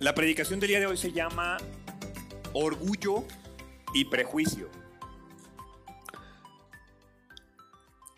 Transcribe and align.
La 0.00 0.14
predicación 0.14 0.60
del 0.60 0.68
día 0.68 0.80
de 0.80 0.86
hoy 0.86 0.96
se 0.96 1.12
llama 1.12 1.58
Orgullo 2.54 3.26
y 3.92 4.06
Prejuicio. 4.06 4.70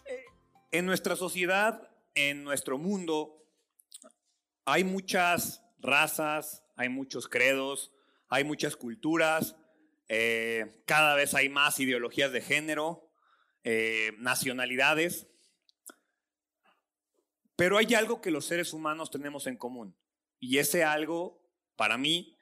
Eh, 0.06 0.24
en 0.70 0.86
nuestra 0.86 1.16
sociedad, 1.16 1.90
en 2.14 2.44
nuestro 2.44 2.78
mundo, 2.78 3.44
hay 4.64 4.84
muchas 4.84 5.64
razas, 5.80 6.62
hay 6.76 6.88
muchos 6.88 7.26
credos, 7.26 7.92
hay 8.28 8.44
muchas 8.44 8.76
culturas, 8.76 9.56
eh, 10.06 10.84
cada 10.86 11.16
vez 11.16 11.34
hay 11.34 11.48
más 11.48 11.80
ideologías 11.80 12.30
de 12.30 12.42
género, 12.42 13.10
eh, 13.64 14.12
nacionalidades, 14.18 15.26
pero 17.56 17.76
hay 17.76 17.92
algo 17.94 18.20
que 18.20 18.30
los 18.30 18.46
seres 18.46 18.72
humanos 18.72 19.10
tenemos 19.10 19.48
en 19.48 19.56
común 19.56 19.96
y 20.38 20.58
ese 20.58 20.84
algo 20.84 21.41
para 21.76 21.96
mí 21.98 22.36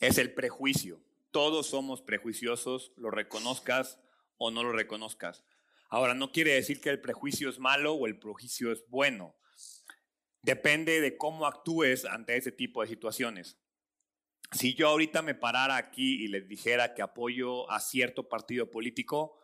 es 0.00 0.18
el 0.18 0.32
prejuicio. 0.34 1.00
Todos 1.30 1.66
somos 1.68 2.02
prejuiciosos, 2.02 2.92
lo 2.96 3.10
reconozcas 3.10 3.98
o 4.36 4.50
no 4.50 4.62
lo 4.62 4.72
reconozcas. 4.72 5.44
Ahora, 5.90 6.14
no 6.14 6.32
quiere 6.32 6.52
decir 6.52 6.80
que 6.80 6.90
el 6.90 7.00
prejuicio 7.00 7.48
es 7.48 7.58
malo 7.58 7.94
o 7.94 8.06
el 8.06 8.18
prejuicio 8.18 8.72
es 8.72 8.86
bueno. 8.88 9.34
Depende 10.42 11.00
de 11.00 11.16
cómo 11.16 11.46
actúes 11.46 12.04
ante 12.04 12.36
ese 12.36 12.52
tipo 12.52 12.82
de 12.82 12.88
situaciones. 12.88 13.58
Si 14.52 14.74
yo 14.74 14.88
ahorita 14.88 15.20
me 15.22 15.34
parara 15.34 15.76
aquí 15.76 16.24
y 16.24 16.28
les 16.28 16.48
dijera 16.48 16.94
que 16.94 17.02
apoyo 17.02 17.70
a 17.70 17.80
cierto 17.80 18.28
partido 18.28 18.70
político, 18.70 19.38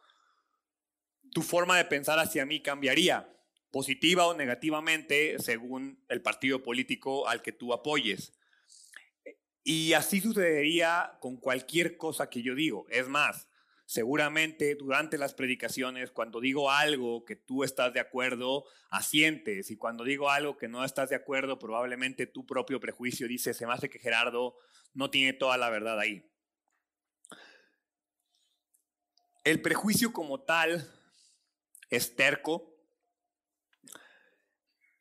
tu 1.32 1.42
forma 1.42 1.76
de 1.76 1.84
pensar 1.84 2.18
hacia 2.18 2.46
mí 2.46 2.62
cambiaría, 2.62 3.28
positiva 3.70 4.26
o 4.26 4.34
negativamente, 4.34 5.38
según 5.40 6.02
el 6.08 6.22
partido 6.22 6.62
político 6.62 7.26
al 7.28 7.42
que 7.42 7.52
tú 7.52 7.72
apoyes. 7.72 8.32
Y 9.64 9.94
así 9.94 10.20
sucedería 10.20 11.16
con 11.20 11.38
cualquier 11.38 11.96
cosa 11.96 12.28
que 12.28 12.42
yo 12.42 12.54
digo. 12.54 12.86
Es 12.90 13.08
más, 13.08 13.48
seguramente 13.86 14.74
durante 14.74 15.16
las 15.16 15.32
predicaciones, 15.32 16.10
cuando 16.10 16.38
digo 16.38 16.70
algo 16.70 17.24
que 17.24 17.34
tú 17.34 17.64
estás 17.64 17.94
de 17.94 18.00
acuerdo, 18.00 18.66
asientes. 18.90 19.70
Y 19.70 19.76
cuando 19.76 20.04
digo 20.04 20.28
algo 20.28 20.58
que 20.58 20.68
no 20.68 20.84
estás 20.84 21.08
de 21.08 21.16
acuerdo, 21.16 21.58
probablemente 21.58 22.26
tu 22.26 22.44
propio 22.44 22.78
prejuicio 22.78 23.26
dice, 23.26 23.54
se 23.54 23.66
me 23.66 23.72
hace 23.72 23.88
que 23.88 23.98
Gerardo 23.98 24.54
no 24.92 25.10
tiene 25.10 25.32
toda 25.32 25.56
la 25.56 25.70
verdad 25.70 25.98
ahí. 25.98 26.30
El 29.44 29.62
prejuicio 29.62 30.12
como 30.12 30.42
tal 30.42 30.90
es 31.88 32.16
terco, 32.16 32.78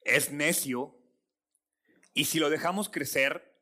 es 0.06 0.32
necio, 0.32 0.98
y 2.14 2.26
si 2.26 2.40
lo 2.40 2.50
dejamos 2.50 2.90
crecer, 2.90 3.53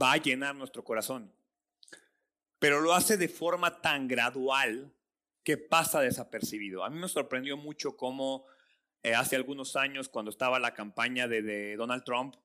va 0.00 0.12
a 0.12 0.16
llenar 0.16 0.54
nuestro 0.54 0.84
corazón. 0.84 1.32
Pero 2.58 2.80
lo 2.80 2.94
hace 2.94 3.16
de 3.16 3.28
forma 3.28 3.80
tan 3.80 4.08
gradual 4.08 4.92
que 5.42 5.56
pasa 5.58 6.00
desapercibido. 6.00 6.84
A 6.84 6.90
mí 6.90 6.98
me 6.98 7.08
sorprendió 7.08 7.56
mucho 7.56 7.96
cómo 7.96 8.46
eh, 9.02 9.14
hace 9.14 9.36
algunos 9.36 9.76
años, 9.76 10.08
cuando 10.08 10.30
estaba 10.30 10.58
la 10.58 10.74
campaña 10.74 11.28
de, 11.28 11.42
de 11.42 11.76
Donald 11.76 12.04
Trump, 12.04 12.36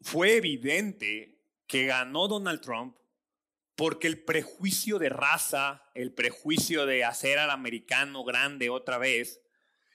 fue 0.00 0.36
evidente 0.36 1.40
que 1.66 1.86
ganó 1.86 2.28
Donald 2.28 2.60
Trump 2.60 2.96
porque 3.76 4.06
el 4.06 4.24
prejuicio 4.24 4.98
de 4.98 5.10
raza, 5.10 5.84
el 5.94 6.12
prejuicio 6.12 6.86
de 6.86 7.04
hacer 7.04 7.38
al 7.38 7.50
americano 7.50 8.24
grande 8.24 8.70
otra 8.70 8.98
vez, 8.98 9.42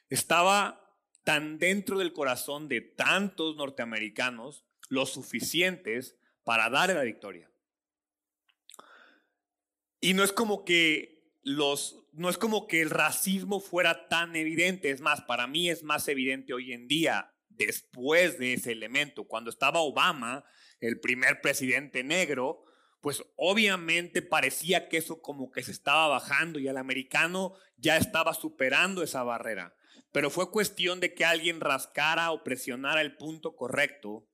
estaba 0.09 0.81
tan 1.23 1.57
dentro 1.57 1.97
del 1.99 2.13
corazón 2.13 2.67
de 2.67 2.81
tantos 2.81 3.55
norteamericanos 3.55 4.65
lo 4.91 5.05
suficientes 5.05 6.17
para 6.43 6.69
darle 6.69 6.95
la 6.95 7.03
victoria. 7.03 7.49
Y 10.01 10.13
no 10.13 10.25
es 10.25 10.33
como 10.33 10.65
que 10.65 11.31
los 11.43 11.97
no 12.11 12.29
es 12.29 12.37
como 12.37 12.67
que 12.67 12.81
el 12.81 12.89
racismo 12.89 13.61
fuera 13.61 14.09
tan 14.09 14.35
evidente, 14.35 14.89
es 14.89 14.99
más, 14.99 15.21
para 15.21 15.47
mí 15.47 15.69
es 15.69 15.81
más 15.81 16.09
evidente 16.09 16.53
hoy 16.53 16.73
en 16.73 16.89
día 16.89 17.33
después 17.47 18.37
de 18.37 18.53
ese 18.53 18.73
elemento, 18.73 19.25
cuando 19.27 19.49
estaba 19.49 19.79
Obama, 19.79 20.43
el 20.81 20.99
primer 20.99 21.39
presidente 21.39 22.03
negro, 22.03 22.63
pues 22.99 23.23
obviamente 23.37 24.21
parecía 24.21 24.89
que 24.89 24.97
eso 24.97 25.21
como 25.21 25.51
que 25.51 25.63
se 25.63 25.71
estaba 25.71 26.09
bajando 26.09 26.59
y 26.59 26.67
el 26.67 26.75
americano 26.75 27.53
ya 27.77 27.95
estaba 27.95 28.33
superando 28.33 29.03
esa 29.03 29.23
barrera. 29.23 29.73
Pero 30.11 30.29
fue 30.29 30.51
cuestión 30.51 30.99
de 30.99 31.13
que 31.13 31.23
alguien 31.23 31.61
rascara 31.61 32.31
o 32.31 32.43
presionara 32.43 32.99
el 32.99 33.15
punto 33.15 33.55
correcto 33.55 34.27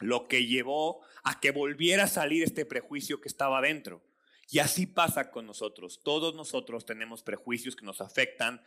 lo 0.00 0.28
que 0.28 0.46
llevó 0.46 1.00
a 1.22 1.40
que 1.40 1.50
volviera 1.50 2.04
a 2.04 2.08
salir 2.08 2.42
este 2.42 2.64
prejuicio 2.66 3.20
que 3.20 3.28
estaba 3.28 3.60
dentro. 3.60 4.02
Y 4.50 4.58
así 4.58 4.86
pasa 4.86 5.30
con 5.30 5.46
nosotros. 5.46 6.00
Todos 6.02 6.34
nosotros 6.34 6.84
tenemos 6.84 7.22
prejuicios 7.22 7.76
que 7.76 7.86
nos 7.86 8.00
afectan 8.00 8.62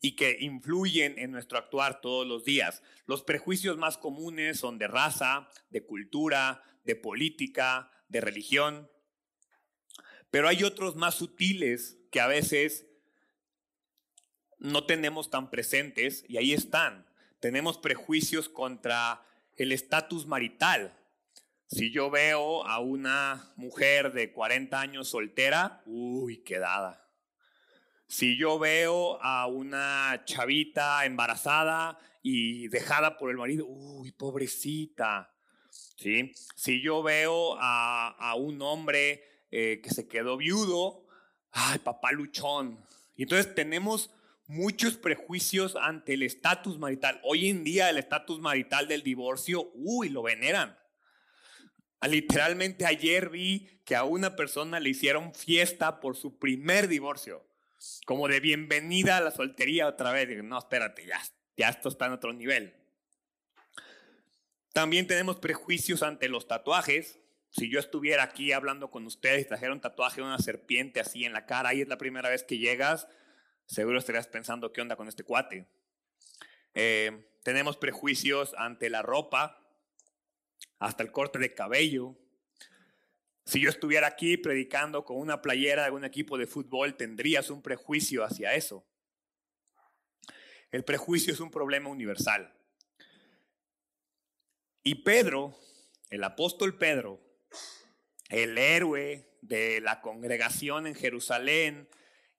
y 0.00 0.16
que 0.16 0.36
influyen 0.40 1.18
en 1.18 1.30
nuestro 1.30 1.58
actuar 1.58 2.00
todos 2.00 2.26
los 2.26 2.44
días. 2.44 2.82
Los 3.06 3.22
prejuicios 3.22 3.76
más 3.76 3.98
comunes 3.98 4.58
son 4.58 4.78
de 4.78 4.88
raza, 4.88 5.48
de 5.70 5.84
cultura, 5.84 6.62
de 6.84 6.96
política, 6.96 7.90
de 8.08 8.20
religión. 8.20 8.90
Pero 10.30 10.48
hay 10.48 10.64
otros 10.64 10.96
más 10.96 11.14
sutiles 11.14 11.98
que 12.10 12.20
a 12.20 12.26
veces 12.26 12.86
no 14.58 14.84
tenemos 14.84 15.30
tan 15.30 15.50
presentes 15.50 16.24
y 16.28 16.36
ahí 16.36 16.52
están. 16.52 17.06
Tenemos 17.40 17.78
prejuicios 17.78 18.48
contra 18.48 19.24
el 19.56 19.72
estatus 19.72 20.26
marital. 20.26 20.96
Si 21.68 21.90
yo 21.90 22.10
veo 22.10 22.64
a 22.66 22.78
una 22.78 23.52
mujer 23.56 24.12
de 24.12 24.32
40 24.32 24.80
años 24.80 25.08
soltera, 25.08 25.82
uy, 25.86 26.44
quedada. 26.44 27.06
Si 28.06 28.36
yo 28.36 28.58
veo 28.58 29.20
a 29.20 29.46
una 29.46 30.22
chavita 30.24 31.04
embarazada 31.04 31.98
y 32.22 32.68
dejada 32.68 33.18
por 33.18 33.30
el 33.30 33.36
marido, 33.36 33.66
uy, 33.66 34.12
pobrecita. 34.12 35.32
¿Sí? 35.70 36.32
Si 36.54 36.80
yo 36.80 37.02
veo 37.02 37.56
a, 37.58 38.34
un 38.36 38.62
hombre 38.62 39.24
eh, 39.50 39.80
que 39.82 39.90
se 39.90 40.06
quedó 40.06 40.36
viudo, 40.36 41.06
ay, 41.50 41.78
papá 41.80 42.12
luchón. 42.12 42.78
Y 43.16 43.22
entonces 43.22 43.54
tenemos 43.54 44.10
muchos 44.46 44.96
prejuicios 44.96 45.76
ante 45.76 46.14
el 46.14 46.22
estatus 46.22 46.78
marital. 46.78 47.20
Hoy 47.24 47.48
en 47.48 47.64
día 47.64 47.90
el 47.90 47.98
estatus 47.98 48.40
marital 48.40 48.88
del 48.88 49.02
divorcio, 49.02 49.70
uy, 49.74 50.08
lo 50.08 50.22
veneran. 50.22 50.78
Literalmente 52.02 52.86
ayer 52.86 53.30
vi 53.30 53.80
que 53.84 53.96
a 53.96 54.04
una 54.04 54.36
persona 54.36 54.78
le 54.80 54.90
hicieron 54.90 55.34
fiesta 55.34 56.00
por 56.00 56.16
su 56.16 56.38
primer 56.38 56.88
divorcio, 56.88 57.48
como 58.04 58.28
de 58.28 58.40
bienvenida 58.40 59.16
a 59.16 59.20
la 59.20 59.30
soltería 59.30 59.88
otra 59.88 60.12
vez. 60.12 60.42
no, 60.44 60.58
espérate, 60.58 61.06
ya, 61.06 61.20
ya 61.56 61.68
esto 61.68 61.88
está 61.88 62.06
en 62.06 62.12
otro 62.12 62.32
nivel. 62.32 62.74
También 64.72 65.06
tenemos 65.06 65.36
prejuicios 65.36 66.02
ante 66.02 66.28
los 66.28 66.46
tatuajes. 66.46 67.18
Si 67.48 67.70
yo 67.70 67.80
estuviera 67.80 68.22
aquí 68.22 68.52
hablando 68.52 68.90
con 68.90 69.06
ustedes 69.06 69.42
y 69.42 69.48
trajera 69.48 69.72
un 69.72 69.80
tatuaje 69.80 70.20
de 70.20 70.26
una 70.26 70.38
serpiente 70.38 71.00
así 71.00 71.24
en 71.24 71.32
la 71.32 71.46
cara, 71.46 71.72
y 71.72 71.80
es 71.80 71.88
la 71.88 71.96
primera 71.96 72.28
vez 72.28 72.44
que 72.44 72.58
llegas, 72.58 73.08
seguro 73.66 73.98
estarías 73.98 74.28
pensando, 74.28 74.72
¿qué 74.72 74.80
onda 74.80 74.96
con 74.96 75.08
este 75.08 75.24
cuate? 75.24 75.66
Eh, 76.74 77.26
tenemos 77.42 77.76
prejuicios 77.76 78.54
ante 78.58 78.90
la 78.90 79.02
ropa, 79.02 79.62
hasta 80.78 81.02
el 81.02 81.12
corte 81.12 81.38
de 81.38 81.54
cabello. 81.54 82.16
Si 83.44 83.60
yo 83.60 83.70
estuviera 83.70 84.08
aquí 84.08 84.36
predicando 84.36 85.04
con 85.04 85.18
una 85.18 85.40
playera 85.40 85.84
de 85.84 85.90
un 85.90 86.04
equipo 86.04 86.36
de 86.38 86.46
fútbol, 86.46 86.96
tendrías 86.96 87.50
un 87.50 87.62
prejuicio 87.62 88.24
hacia 88.24 88.54
eso. 88.54 88.84
El 90.70 90.84
prejuicio 90.84 91.32
es 91.32 91.40
un 91.40 91.50
problema 91.50 91.88
universal. 91.88 92.52
Y 94.82 94.96
Pedro, 94.96 95.56
el 96.10 96.22
apóstol 96.24 96.76
Pedro, 96.76 97.20
el 98.28 98.58
héroe 98.58 99.28
de 99.40 99.80
la 99.80 100.00
congregación 100.00 100.86
en 100.86 100.94
Jerusalén, 100.94 101.88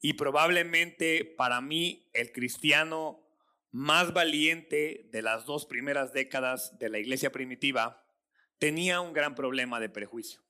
y 0.01 0.13
probablemente 0.13 1.25
para 1.25 1.61
mí 1.61 2.09
el 2.13 2.31
cristiano 2.31 3.23
más 3.71 4.13
valiente 4.13 5.09
de 5.11 5.21
las 5.21 5.45
dos 5.45 5.65
primeras 5.65 6.13
décadas 6.13 6.77
de 6.79 6.89
la 6.89 6.99
iglesia 6.99 7.31
primitiva 7.31 8.03
tenía 8.57 9.01
un 9.01 9.13
gran 9.13 9.35
problema 9.35 9.79
de 9.79 9.89
prejuicio. 9.89 10.41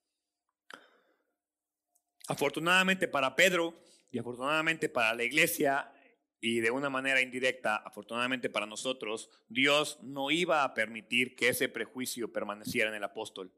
Afortunadamente 2.27 3.07
para 3.07 3.35
Pedro 3.35 3.81
y 4.11 4.19
afortunadamente 4.19 4.89
para 4.89 5.13
la 5.13 5.23
iglesia 5.23 5.91
y 6.39 6.59
de 6.59 6.71
una 6.71 6.89
manera 6.89 7.21
indirecta, 7.21 7.77
afortunadamente 7.77 8.49
para 8.49 8.65
nosotros, 8.65 9.29
Dios 9.47 9.99
no 10.03 10.29
iba 10.29 10.63
a 10.63 10.73
permitir 10.73 11.35
que 11.35 11.49
ese 11.49 11.67
prejuicio 11.67 12.31
permaneciera 12.31 12.89
en 12.89 12.95
el 12.95 13.03
apóstol. 13.03 13.51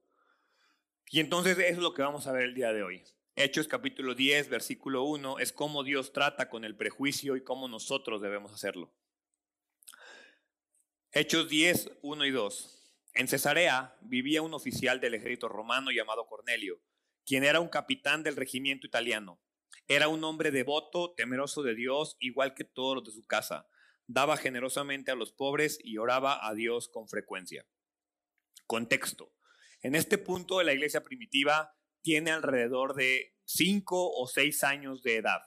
Y 1.12 1.20
entonces 1.20 1.58
eso 1.58 1.68
es 1.68 1.78
lo 1.80 1.94
que 1.94 2.04
vamos 2.04 2.28
a 2.28 2.32
ver 2.32 2.44
el 2.44 2.54
día 2.54 2.72
de 2.72 2.84
hoy. 2.84 3.04
Hechos 3.42 3.70
capítulo 3.70 4.16
10, 4.16 4.50
versículo 4.50 5.04
1, 5.04 5.40
es 5.40 5.54
cómo 5.54 5.86
Dios 5.86 6.12
trata 6.12 6.50
con 6.50 6.66
el 6.66 6.76
prejuicio 6.76 7.38
y 7.38 7.42
cómo 7.42 7.70
nosotros 7.70 8.22
debemos 8.22 8.52
hacerlo. 8.52 8.94
Hechos 11.14 11.48
10, 11.48 12.00
1 12.02 12.26
y 12.26 12.32
2. 12.32 12.92
En 13.14 13.30
Cesarea 13.30 13.98
vivía 14.02 14.42
un 14.42 14.54
oficial 14.54 15.00
del 15.00 15.14
ejército 15.14 15.48
romano 15.48 15.90
llamado 15.90 16.28
Cornelio, 16.28 16.82
quien 17.26 17.46
era 17.46 17.62
un 17.62 17.70
capitán 17.70 18.24
del 18.24 18.36
regimiento 18.36 18.86
italiano. 18.86 19.42
Era 19.88 20.10
un 20.10 20.22
hombre 20.26 20.52
devoto, 20.52 21.14
temeroso 21.16 21.64
de 21.64 21.76
Dios, 21.76 22.18
igual 22.20 22.54
que 22.54 22.66
todos 22.66 22.96
los 22.96 23.06
de 23.06 23.12
su 23.14 23.26
casa. 23.26 23.70
Daba 24.06 24.36
generosamente 24.36 25.12
a 25.12 25.16
los 25.16 25.32
pobres 25.32 25.80
y 25.82 25.98
oraba 25.98 26.46
a 26.46 26.54
Dios 26.56 26.90
con 26.90 27.08
frecuencia. 27.08 27.66
Contexto. 28.68 29.34
En 29.82 29.96
este 29.96 30.18
punto 30.18 30.58
de 30.58 30.66
la 30.66 30.74
iglesia 30.74 31.06
primitiva 31.06 31.79
tiene 32.02 32.32
alrededor 32.32 32.96
de 32.96 33.36
cinco 33.46 34.12
o 34.12 34.28
seis 34.28 34.64
años 34.64 35.04
de 35.04 35.18
edad. 35.18 35.42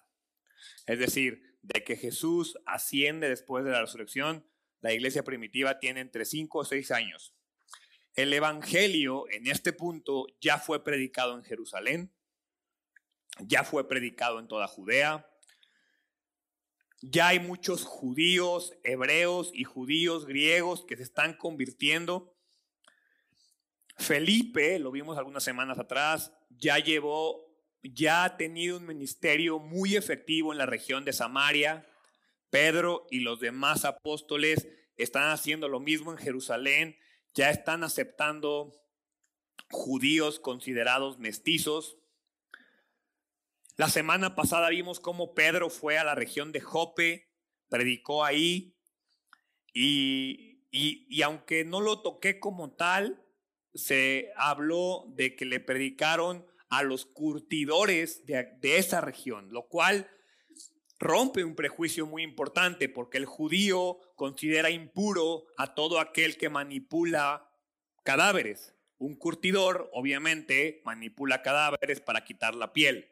Es 0.86 0.98
decir, 0.98 1.42
de 1.62 1.84
que 1.84 1.96
Jesús 1.96 2.58
asciende 2.66 3.28
después 3.28 3.64
de 3.64 3.70
la 3.70 3.80
resurrección, 3.80 4.46
la 4.80 4.92
iglesia 4.92 5.22
primitiva 5.22 5.78
tiene 5.78 6.00
entre 6.00 6.24
cinco 6.24 6.58
o 6.58 6.64
seis 6.64 6.90
años. 6.90 7.34
El 8.14 8.32
Evangelio 8.32 9.24
en 9.30 9.46
este 9.46 9.72
punto 9.72 10.26
ya 10.40 10.58
fue 10.58 10.84
predicado 10.84 11.36
en 11.36 11.44
Jerusalén, 11.44 12.12
ya 13.38 13.64
fue 13.64 13.88
predicado 13.88 14.38
en 14.38 14.48
toda 14.48 14.66
Judea, 14.66 15.26
ya 17.00 17.28
hay 17.28 17.40
muchos 17.40 17.84
judíos, 17.84 18.74
hebreos 18.84 19.50
y 19.54 19.64
judíos 19.64 20.24
griegos 20.24 20.84
que 20.84 20.96
se 20.96 21.02
están 21.02 21.36
convirtiendo. 21.36 22.36
Felipe, 23.96 24.78
lo 24.78 24.92
vimos 24.92 25.18
algunas 25.18 25.42
semanas 25.42 25.78
atrás, 25.80 26.32
ya 26.58 26.78
llevó, 26.78 27.46
ya 27.82 28.24
ha 28.24 28.36
tenido 28.36 28.76
un 28.76 28.86
ministerio 28.86 29.58
muy 29.58 29.96
efectivo 29.96 30.52
en 30.52 30.58
la 30.58 30.66
región 30.66 31.04
de 31.04 31.12
Samaria. 31.12 31.86
Pedro 32.50 33.06
y 33.10 33.20
los 33.20 33.40
demás 33.40 33.84
apóstoles 33.84 34.68
están 34.96 35.30
haciendo 35.30 35.68
lo 35.68 35.80
mismo 35.80 36.12
en 36.12 36.18
Jerusalén, 36.18 36.96
ya 37.34 37.50
están 37.50 37.82
aceptando 37.82 38.72
judíos 39.70 40.38
considerados 40.38 41.18
mestizos. 41.18 41.96
La 43.76 43.88
semana 43.88 44.34
pasada 44.34 44.68
vimos 44.68 45.00
cómo 45.00 45.34
Pedro 45.34 45.70
fue 45.70 45.98
a 45.98 46.04
la 46.04 46.14
región 46.14 46.52
de 46.52 46.60
Jope, 46.60 47.30
predicó 47.68 48.24
ahí 48.24 48.76
y, 49.72 50.62
y, 50.70 51.22
aunque 51.22 51.64
no 51.64 51.80
lo 51.80 52.00
toqué 52.02 52.38
como 52.38 52.72
tal, 52.72 53.24
se 53.74 54.30
habló 54.36 55.06
de 55.14 55.34
que 55.36 55.44
le 55.44 55.60
predicaron 55.60 56.46
a 56.68 56.82
los 56.82 57.04
curtidores 57.04 58.24
de, 58.24 58.56
esa 58.62 59.00
región, 59.00 59.52
lo 59.52 59.68
cual 59.68 60.10
rompe 60.98 61.44
un 61.44 61.54
prejuicio 61.54 62.06
muy 62.06 62.22
importante 62.22 62.88
porque 62.88 63.18
el 63.18 63.26
judío 63.26 63.98
considera 64.16 64.70
impuro 64.70 65.44
a 65.58 65.74
todo 65.74 66.00
aquel 66.00 66.36
que 66.36 66.48
manipula 66.48 67.50
cadáveres. 68.04 68.74
Un 68.98 69.16
curtidor, 69.16 69.90
obviamente, 69.92 70.80
manipula 70.84 71.42
cadáveres 71.42 72.00
para 72.00 72.24
quitar 72.24 72.54
la 72.54 72.72
piel. 72.72 73.10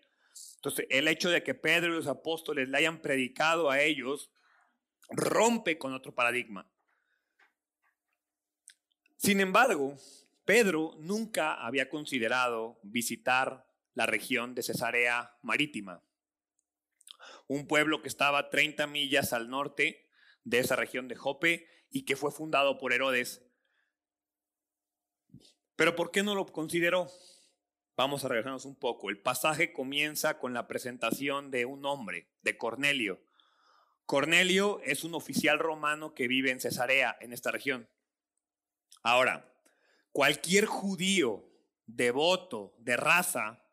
Entonces, 0.54 0.86
el 0.88 1.08
hecho 1.08 1.30
de 1.30 1.42
que 1.42 1.54
Pedro 1.54 1.92
y 1.92 1.96
los 1.96 2.06
apóstoles 2.06 2.68
le 2.68 2.78
hayan 2.78 3.02
predicado 3.02 3.70
a 3.70 3.80
ellos 3.80 4.30
rompe 5.10 5.76
con 5.78 5.92
otro 5.92 6.14
paradigma. 6.14 6.70
Sin 9.16 9.40
embargo, 9.40 9.96
Pedro 10.50 10.96
nunca 10.98 11.54
había 11.54 11.88
considerado 11.88 12.80
visitar 12.82 13.68
la 13.94 14.06
región 14.06 14.56
de 14.56 14.64
Cesarea 14.64 15.38
Marítima 15.42 16.02
un 17.46 17.68
pueblo 17.68 18.02
que 18.02 18.08
estaba 18.08 18.50
30 18.50 18.88
millas 18.88 19.32
al 19.32 19.48
norte 19.48 20.08
de 20.42 20.58
esa 20.58 20.74
región 20.74 21.06
de 21.06 21.14
Jope 21.14 21.68
y 21.88 22.04
que 22.04 22.16
fue 22.16 22.32
fundado 22.32 22.78
por 22.78 22.92
Herodes. 22.92 23.46
Pero 25.76 25.94
¿por 25.94 26.10
qué 26.10 26.24
no 26.24 26.34
lo 26.34 26.46
consideró? 26.46 27.08
Vamos 27.96 28.24
a 28.24 28.28
regresarnos 28.28 28.64
un 28.64 28.74
poco. 28.74 29.08
El 29.08 29.22
pasaje 29.22 29.72
comienza 29.72 30.40
con 30.40 30.52
la 30.52 30.66
presentación 30.66 31.52
de 31.52 31.64
un 31.64 31.86
hombre, 31.86 32.28
de 32.42 32.58
Cornelio. 32.58 33.22
Cornelio 34.04 34.80
es 34.82 35.04
un 35.04 35.14
oficial 35.14 35.60
romano 35.60 36.12
que 36.12 36.26
vive 36.26 36.50
en 36.50 36.58
Cesarea, 36.58 37.16
en 37.20 37.32
esta 37.32 37.52
región. 37.52 37.88
Ahora, 39.04 39.46
cualquier 40.12 40.66
judío 40.66 41.48
devoto 41.86 42.74
de 42.78 42.96
raza 42.96 43.64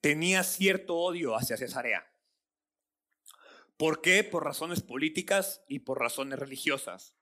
tenía 0.00 0.42
cierto 0.42 0.96
odio 0.96 1.34
hacia 1.34 1.56
Cesarea. 1.56 2.06
¿Por 3.76 4.00
qué? 4.00 4.24
Por 4.24 4.44
razones 4.44 4.80
políticas 4.80 5.62
y 5.68 5.80
por 5.80 5.98
razones 5.98 6.38
religiosas. 6.38 7.14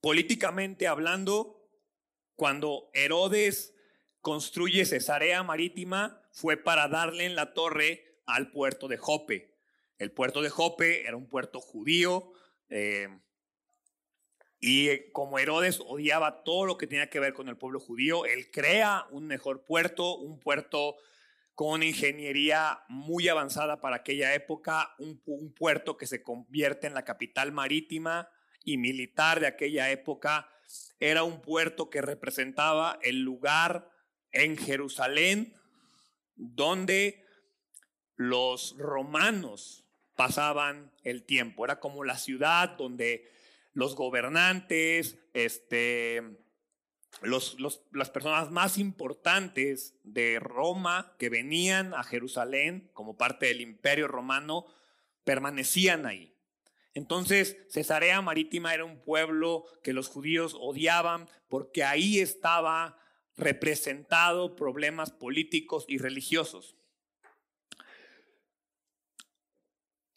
Políticamente 0.00 0.86
hablando, 0.86 1.68
cuando 2.36 2.90
Herodes 2.94 3.74
construye 4.20 4.84
Cesarea 4.84 5.42
Marítima, 5.42 6.22
fue 6.32 6.56
para 6.56 6.88
darle 6.88 7.24
en 7.24 7.34
la 7.34 7.54
torre 7.54 8.20
al 8.26 8.50
puerto 8.50 8.88
de 8.88 8.98
Jope. 8.98 9.58
El 9.98 10.12
puerto 10.12 10.42
de 10.42 10.50
Jope 10.50 11.06
era 11.06 11.16
un 11.16 11.28
puerto 11.28 11.60
judío 11.60 12.32
eh, 12.68 13.08
y 14.64 15.10
como 15.10 15.40
Herodes 15.40 15.80
odiaba 15.84 16.44
todo 16.44 16.66
lo 16.66 16.78
que 16.78 16.86
tenía 16.86 17.10
que 17.10 17.18
ver 17.18 17.34
con 17.34 17.48
el 17.48 17.56
pueblo 17.56 17.80
judío, 17.80 18.26
él 18.26 18.48
crea 18.52 19.08
un 19.10 19.26
mejor 19.26 19.64
puerto, 19.64 20.14
un 20.14 20.38
puerto 20.38 20.94
con 21.56 21.82
ingeniería 21.82 22.84
muy 22.88 23.26
avanzada 23.26 23.80
para 23.80 23.96
aquella 23.96 24.34
época, 24.34 24.94
un, 25.00 25.20
puerto 25.52 25.96
que 25.96 26.06
se 26.06 26.22
convierte 26.22 26.86
en 26.86 26.94
la 26.94 27.04
capital 27.04 27.50
marítima 27.50 28.30
y 28.64 28.78
militar 28.78 29.40
de 29.40 29.48
aquella 29.48 29.90
época. 29.90 30.48
Era 31.00 31.24
un 31.24 31.42
puerto 31.42 31.90
que 31.90 32.00
representaba 32.00 33.00
el 33.02 33.18
lugar 33.18 33.90
en 34.30 34.56
Jerusalén 34.56 35.56
donde 36.36 37.26
los 38.14 38.76
romanos 38.78 39.84
pasaban 40.14 40.92
el 41.02 41.24
tiempo. 41.24 41.64
Era 41.64 41.80
como 41.80 42.04
la 42.04 42.16
ciudad 42.16 42.76
donde 42.78 43.28
los 43.72 43.96
gobernantes, 43.96 45.18
este, 45.34 46.22
las 47.22 48.10
personas 48.10 48.50
más 48.50 48.78
importantes 48.78 49.94
de 50.02 50.38
Roma 50.40 51.14
que 51.18 51.28
venían 51.28 51.94
a 51.94 52.02
Jerusalén 52.02 52.90
como 52.92 53.16
parte 53.16 53.46
del 53.46 53.60
imperio 53.60 54.08
romano 54.08 54.66
permanecían 55.24 56.06
ahí. 56.06 56.34
Entonces, 56.94 57.56
Cesarea 57.70 58.20
Marítima 58.20 58.74
era 58.74 58.84
un 58.84 59.02
pueblo 59.02 59.64
que 59.82 59.94
los 59.94 60.08
judíos 60.08 60.54
odiaban 60.58 61.28
porque 61.48 61.84
ahí 61.84 62.20
estaba 62.20 62.98
representado 63.36 64.56
problemas 64.56 65.10
políticos 65.10 65.86
y 65.88 65.98
religiosos. 65.98 66.76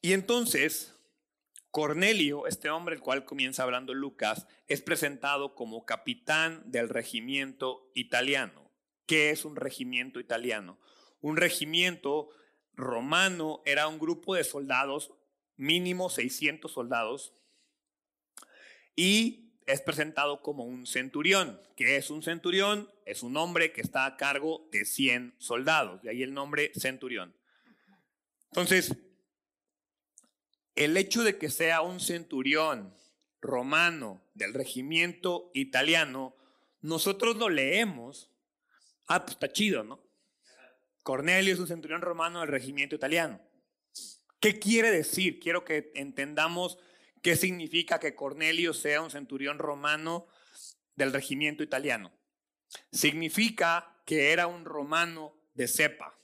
Y 0.02 0.14
entonces, 0.14 0.95
Cornelio, 1.76 2.48
este 2.48 2.70
hombre 2.70 2.96
el 2.96 3.02
cual 3.02 3.26
comienza 3.26 3.64
hablando 3.64 3.94
Lucas, 3.94 4.48
es 4.70 4.82
presentado 4.82 5.56
como 5.56 5.84
capitán 5.84 6.64
del 6.72 6.88
regimiento 6.88 7.92
italiano. 7.94 8.72
¿Qué 9.06 9.30
es 9.32 9.44
un 9.44 9.58
regimiento 9.58 10.22
italiano? 10.22 10.80
Un 11.20 11.36
regimiento 11.36 12.30
romano 12.76 13.62
era 13.66 13.90
un 13.90 14.00
grupo 14.00 14.36
de 14.36 14.46
soldados, 14.46 15.12
mínimo 15.58 16.10
600 16.10 16.72
soldados, 16.72 17.34
y 18.96 19.60
es 19.68 19.82
presentado 19.82 20.42
como 20.42 20.64
un 20.64 20.88
centurión. 20.88 21.60
¿Qué 21.76 21.98
es 21.98 22.10
un 22.10 22.24
centurión? 22.24 22.90
Es 23.06 23.22
un 23.22 23.36
hombre 23.36 23.74
que 23.74 23.82
está 23.82 24.06
a 24.06 24.16
cargo 24.16 24.70
de 24.72 24.86
100 24.86 25.36
soldados, 25.40 26.02
de 26.04 26.12
ahí 26.12 26.24
el 26.24 26.34
nombre 26.34 26.72
centurión. 26.74 27.36
Entonces, 28.52 28.96
el 30.76 30.98
hecho 30.98 31.24
de 31.24 31.38
que 31.38 31.50
sea 31.50 31.82
un 31.82 32.00
centurión 32.00 32.96
romano 33.42 34.22
del 34.34 34.54
regimiento 34.54 35.52
italiano, 35.54 36.36
nosotros 36.82 37.38
lo 37.38 37.50
leemos, 37.50 38.32
ah, 39.08 39.24
pues 39.24 39.34
está 39.34 39.52
chido, 39.52 39.84
¿no? 39.84 40.04
Cornelio 41.04 41.54
es 41.54 41.60
un 41.60 41.68
centurión 41.68 42.02
romano 42.02 42.40
del 42.40 42.50
regimiento 42.50 42.96
italiano. 42.96 43.40
¿Qué 44.40 44.60
quiere 44.60 44.92
decir? 44.92 45.40
Quiero 45.40 45.64
que 45.64 45.92
entendamos 45.96 46.78
qué 47.22 47.36
significa 47.36 48.00
que 48.00 48.16
Cornelio 48.16 48.74
sea 48.74 49.02
un 49.02 49.12
centurión 49.12 49.60
romano 49.60 50.28
del 50.96 51.14
regimiento 51.14 51.64
italiano. 51.64 52.12
Significa 52.92 54.02
que 54.06 54.32
era 54.32 54.48
un 54.48 54.66
romano 54.66 55.36
de 55.54 55.68
cepa, 55.68 56.20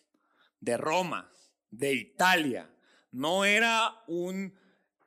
de 0.59 0.77
Roma, 0.77 1.31
de 1.69 1.93
Italia, 1.93 2.69
no 3.11 3.45
era 3.45 4.03
un 4.07 4.57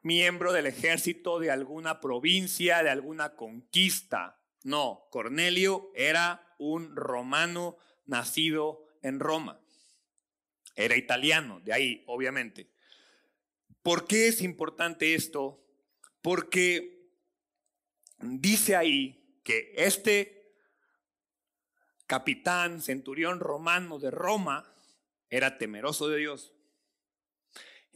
miembro 0.03 0.53
del 0.53 0.67
ejército 0.67 1.39
de 1.39 1.51
alguna 1.51 2.01
provincia, 2.01 2.83
de 2.83 2.91
alguna 2.91 3.35
conquista. 3.35 4.39
No, 4.63 5.09
Cornelio 5.11 5.91
era 5.95 6.55
un 6.59 6.95
romano 6.95 7.77
nacido 8.07 8.85
en 9.03 9.21
Roma. 9.21 9.61
Era 10.77 10.97
italiano, 10.97 11.61
de 11.61 11.73
ahí, 11.73 12.05
obviamente. 12.07 12.71
¿Por 13.83 14.07
qué 14.07 14.29
es 14.29 14.41
importante 14.43 15.15
esto? 15.15 15.63
Porque 16.23 17.11
dice 18.19 18.77
ahí 18.77 19.41
que 19.45 19.73
este 19.77 20.55
capitán, 22.07 22.81
centurión 22.81 23.41
romano 23.41 23.99
de 23.99 24.11
Roma, 24.11 24.75
era 25.29 25.59
temeroso 25.59 26.09
de 26.09 26.19
Dios. 26.19 26.54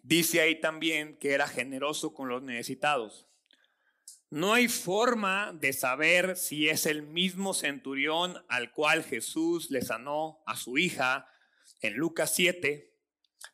Dice 0.08 0.40
ahí 0.40 0.58
también 0.58 1.18
que 1.18 1.34
era 1.34 1.46
generoso 1.46 2.14
con 2.14 2.30
los 2.30 2.42
necesitados. 2.42 3.26
No 4.30 4.54
hay 4.54 4.66
forma 4.66 5.52
de 5.52 5.74
saber 5.74 6.38
si 6.38 6.70
es 6.70 6.86
el 6.86 7.02
mismo 7.02 7.52
centurión 7.52 8.42
al 8.48 8.72
cual 8.72 9.04
Jesús 9.04 9.70
le 9.70 9.82
sanó 9.82 10.42
a 10.46 10.56
su 10.56 10.78
hija 10.78 11.30
en 11.82 11.92
Lucas 11.92 12.32
7, 12.34 12.90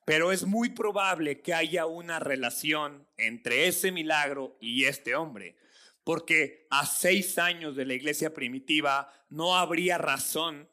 pero 0.05 0.31
es 0.31 0.45
muy 0.45 0.69
probable 0.71 1.43
que 1.43 1.55
haya 1.55 1.87
una 1.87 2.21
relación 2.21 3.09
entre 3.17 3.67
ese 3.67 3.91
milagro 3.91 4.57
y 4.61 4.85
este 4.85 5.17
hombre, 5.17 5.57
porque 6.05 6.69
a 6.71 6.87
seis 6.87 7.37
años 7.37 7.75
de 7.75 7.85
la 7.85 7.95
iglesia 7.95 8.33
primitiva 8.33 9.13
no 9.29 9.57
habría 9.57 9.99
razón 9.99 10.71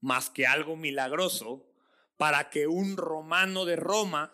más 0.00 0.30
que 0.30 0.46
algo 0.46 0.76
milagroso 0.76 1.70
para 2.16 2.48
que 2.48 2.66
un 2.66 2.96
romano 2.96 3.66
de 3.66 3.76
Roma 3.76 4.32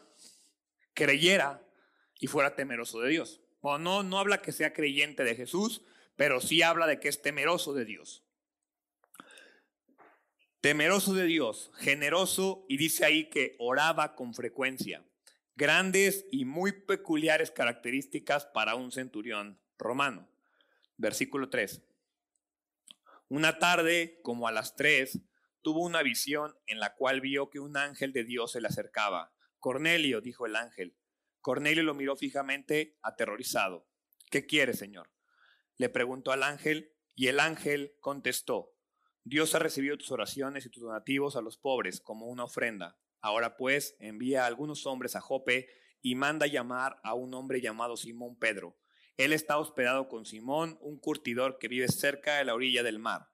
creyera 0.95 1.67
y 2.19 2.27
fuera 2.27 2.55
temeroso 2.55 3.01
de 3.01 3.11
Dios. 3.11 3.41
Bueno, 3.61 3.79
no, 3.79 4.03
no 4.03 4.19
habla 4.19 4.43
que 4.43 4.53
sea 4.53 4.73
creyente 4.73 5.25
de 5.25 5.35
Jesús, 5.35 5.83
pero 6.17 6.41
sí 6.41 6.63
habla 6.63 6.87
de 6.87 7.01
que 7.01 7.09
es 7.09 7.23
temeroso 7.23 7.73
de 7.75 7.85
Dios. 7.85 8.25
Temeroso 10.61 11.15
de 11.15 11.25
Dios, 11.25 11.71
generoso 11.79 12.67
y 12.69 12.77
dice 12.77 13.07
ahí 13.07 13.31
que 13.31 13.57
oraba 13.59 14.15
con 14.15 14.35
frecuencia. 14.35 15.03
Grandes 15.57 16.27
y 16.31 16.45
muy 16.45 16.73
peculiares 16.73 17.51
características 17.51 18.45
para 18.47 18.75
un 18.75 18.93
centurión 18.93 19.59
romano. 19.79 20.29
Versículo 20.99 21.49
3. 21.49 21.83
Una 23.29 23.59
tarde, 23.59 24.21
como 24.23 24.49
a 24.49 24.53
las 24.53 24.77
3, 24.77 25.21
tuvo 25.63 25.85
una 25.85 26.03
visión 26.03 26.55
en 26.67 26.79
la 26.81 26.95
cual 26.95 27.21
vio 27.21 27.49
que 27.49 27.61
un 27.61 27.77
ángel 27.77 28.13
de 28.13 28.25
Dios 28.25 28.53
se 28.53 28.61
le 28.61 28.69
acercaba. 28.69 29.33
Cornelio, 29.61 30.21
dijo 30.21 30.47
el 30.47 30.57
ángel. 30.57 30.97
Cornelio 31.41 31.83
lo 31.83 31.95
miró 31.95 32.17
fijamente, 32.17 32.99
aterrorizado. 33.03 33.87
¿Qué 34.31 34.47
quiere, 34.47 34.75
Señor? 34.75 35.11
Le 35.77 35.89
preguntó 35.89 36.33
al 36.33 36.43
ángel 36.43 36.93
y 37.15 37.29
el 37.29 37.41
ángel 37.41 37.95
contestó, 38.01 38.75
Dios 39.25 39.55
ha 39.55 39.59
recibido 39.59 39.99
tus 39.99 40.11
oraciones 40.11 40.65
y 40.65 40.71
tus 40.71 40.83
donativos 40.83 41.37
a 41.37 41.43
los 41.43 41.59
pobres 41.59 42.01
como 42.01 42.27
una 42.27 42.45
ofrenda. 42.45 42.99
Ahora 43.21 43.57
pues 43.57 43.97
envía 43.99 44.45
a 44.45 44.47
algunos 44.47 44.87
hombres 44.87 45.15
a 45.15 45.21
Jope 45.21 45.69
y 46.01 46.15
manda 46.15 46.47
llamar 46.47 46.99
a 47.03 47.15
un 47.15 47.35
hombre 47.35 47.61
llamado 47.61 47.97
Simón 47.97 48.39
Pedro. 48.39 48.79
Él 49.19 49.35
está 49.35 49.59
hospedado 49.59 50.09
con 50.09 50.25
Simón, 50.25 50.79
un 50.81 50.99
curtidor 50.99 51.59
que 51.59 51.69
vive 51.69 51.89
cerca 51.89 52.37
de 52.37 52.45
la 52.45 52.55
orilla 52.55 52.83
del 52.83 52.99
mar. 52.99 53.29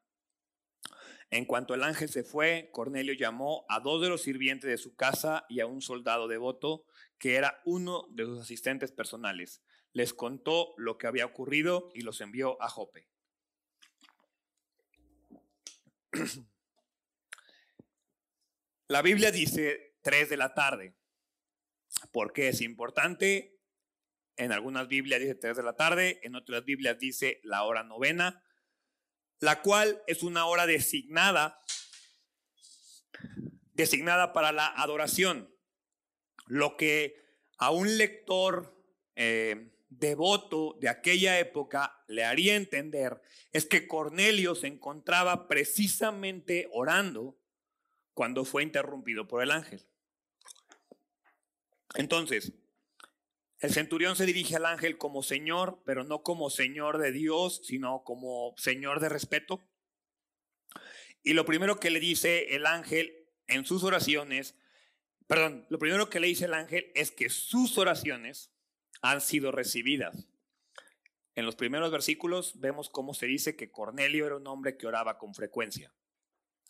En 1.30 1.44
cuanto 1.44 1.74
el 1.74 1.82
ángel 1.82 2.08
se 2.08 2.22
fue, 2.22 2.70
Cornelio 2.72 3.12
llamó 3.14 3.66
a 3.68 3.80
dos 3.80 4.00
de 4.00 4.08
los 4.08 4.22
sirvientes 4.22 4.70
de 4.70 4.78
su 4.78 4.94
casa 4.94 5.44
y 5.48 5.60
a 5.60 5.66
un 5.66 5.82
soldado 5.82 6.28
devoto 6.28 6.84
que 7.18 7.34
era 7.34 7.60
uno 7.64 8.06
de 8.10 8.24
sus 8.24 8.40
asistentes 8.40 8.92
personales. 8.92 9.62
Les 9.92 10.14
contó 10.14 10.74
lo 10.76 10.98
que 10.98 11.06
había 11.06 11.26
ocurrido 11.26 11.90
y 11.94 12.02
los 12.02 12.20
envió 12.20 12.62
a 12.62 12.68
Jope. 12.68 13.08
La 18.88 19.02
Biblia 19.02 19.32
dice 19.32 19.96
3 20.02 20.30
de 20.30 20.36
la 20.36 20.54
tarde. 20.54 20.94
¿Por 22.12 22.32
qué 22.32 22.48
es 22.48 22.60
importante? 22.60 23.58
En 24.36 24.52
algunas 24.52 24.86
Biblias 24.86 25.18
dice 25.20 25.34
3 25.34 25.56
de 25.56 25.62
la 25.64 25.74
tarde, 25.74 26.20
en 26.22 26.36
otras 26.36 26.64
Biblias 26.64 26.96
dice 26.98 27.40
la 27.42 27.64
hora 27.64 27.82
novena, 27.82 28.44
la 29.40 29.62
cual 29.62 30.02
es 30.06 30.22
una 30.22 30.46
hora 30.46 30.66
designada, 30.66 31.62
designada 33.74 34.32
para 34.32 34.52
la 34.52 34.66
adoración. 34.66 35.54
Lo 36.46 36.76
que 36.76 37.16
a 37.58 37.70
un 37.70 37.98
lector 37.98 38.76
eh, 39.14 39.72
devoto 39.88 40.76
de 40.80 40.88
aquella 40.88 41.38
época 41.38 42.02
le 42.06 42.24
haría 42.24 42.56
entender 42.56 43.20
es 43.52 43.66
que 43.66 43.86
Cornelio 43.86 44.54
se 44.54 44.66
encontraba 44.66 45.48
precisamente 45.48 46.68
orando 46.72 47.38
cuando 48.14 48.44
fue 48.44 48.62
interrumpido 48.62 49.28
por 49.28 49.42
el 49.42 49.50
ángel. 49.50 49.86
Entonces, 51.94 52.52
el 53.66 53.72
centurión 53.72 54.16
se 54.16 54.26
dirige 54.26 54.56
al 54.56 54.66
ángel 54.66 54.96
como 54.96 55.22
Señor, 55.22 55.82
pero 55.84 56.04
no 56.04 56.22
como 56.22 56.50
Señor 56.50 56.98
de 56.98 57.12
Dios, 57.12 57.60
sino 57.64 58.02
como 58.04 58.54
Señor 58.56 59.00
de 59.00 59.08
respeto. 59.08 59.68
Y 61.22 61.34
lo 61.34 61.44
primero 61.44 61.78
que 61.78 61.90
le 61.90 62.00
dice 62.00 62.54
el 62.54 62.66
ángel 62.66 63.28
en 63.46 63.64
sus 63.64 63.84
oraciones 63.84 64.56
Perdón, 65.26 65.66
lo 65.70 65.78
primero 65.78 66.08
que 66.08 66.20
le 66.20 66.28
dice 66.28 66.44
el 66.44 66.54
ángel 66.54 66.92
es 66.94 67.10
que 67.10 67.30
sus 67.30 67.78
oraciones 67.78 68.52
han 69.02 69.20
sido 69.20 69.50
recibidas. 69.50 70.28
En 71.34 71.44
los 71.44 71.56
primeros 71.56 71.90
versículos 71.90 72.60
vemos 72.60 72.88
cómo 72.88 73.12
se 73.12 73.26
dice 73.26 73.56
que 73.56 73.70
Cornelio 73.70 74.26
era 74.26 74.36
un 74.36 74.46
hombre 74.46 74.76
que 74.76 74.86
oraba 74.86 75.18
con 75.18 75.34
frecuencia. 75.34 75.92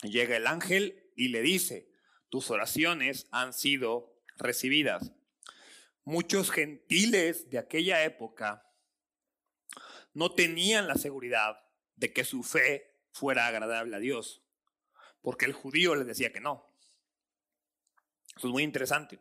Llega 0.03 0.37
el 0.37 0.47
ángel 0.47 1.13
y 1.15 1.29
le 1.29 1.43
dice, 1.43 1.89
tus 2.31 2.51
oraciones 2.51 3.29
han 3.31 3.53
sido 3.53 4.19
recibidas. 4.39 5.13
Muchos 6.07 6.53
gentiles 6.53 7.51
de 7.51 7.59
aquella 7.59 8.05
época 8.05 8.65
no 10.15 10.33
tenían 10.33 10.87
la 10.87 10.95
seguridad 10.95 11.59
de 11.97 12.13
que 12.13 12.25
su 12.25 12.45
fe 12.45 13.03
fuera 13.11 13.49
agradable 13.49 13.97
a 13.97 13.99
Dios, 13.99 14.41
porque 15.21 15.47
el 15.47 15.53
judío 15.53 15.97
les 15.97 16.07
decía 16.07 16.33
que 16.33 16.39
no. 16.39 16.73
Eso 18.37 18.47
es 18.47 18.53
muy 18.53 18.63
interesante. 18.63 19.19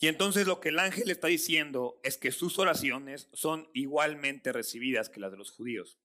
Y 0.00 0.08
entonces 0.08 0.48
lo 0.48 0.58
que 0.58 0.70
el 0.70 0.80
ángel 0.80 1.12
está 1.12 1.28
diciendo 1.28 2.00
es 2.02 2.18
que 2.18 2.32
sus 2.32 2.58
oraciones 2.58 3.28
son 3.32 3.70
igualmente 3.72 4.52
recibidas 4.52 5.08
que 5.08 5.20
las 5.20 5.30
de 5.30 5.38
los 5.38 5.52
judíos. 5.52 6.00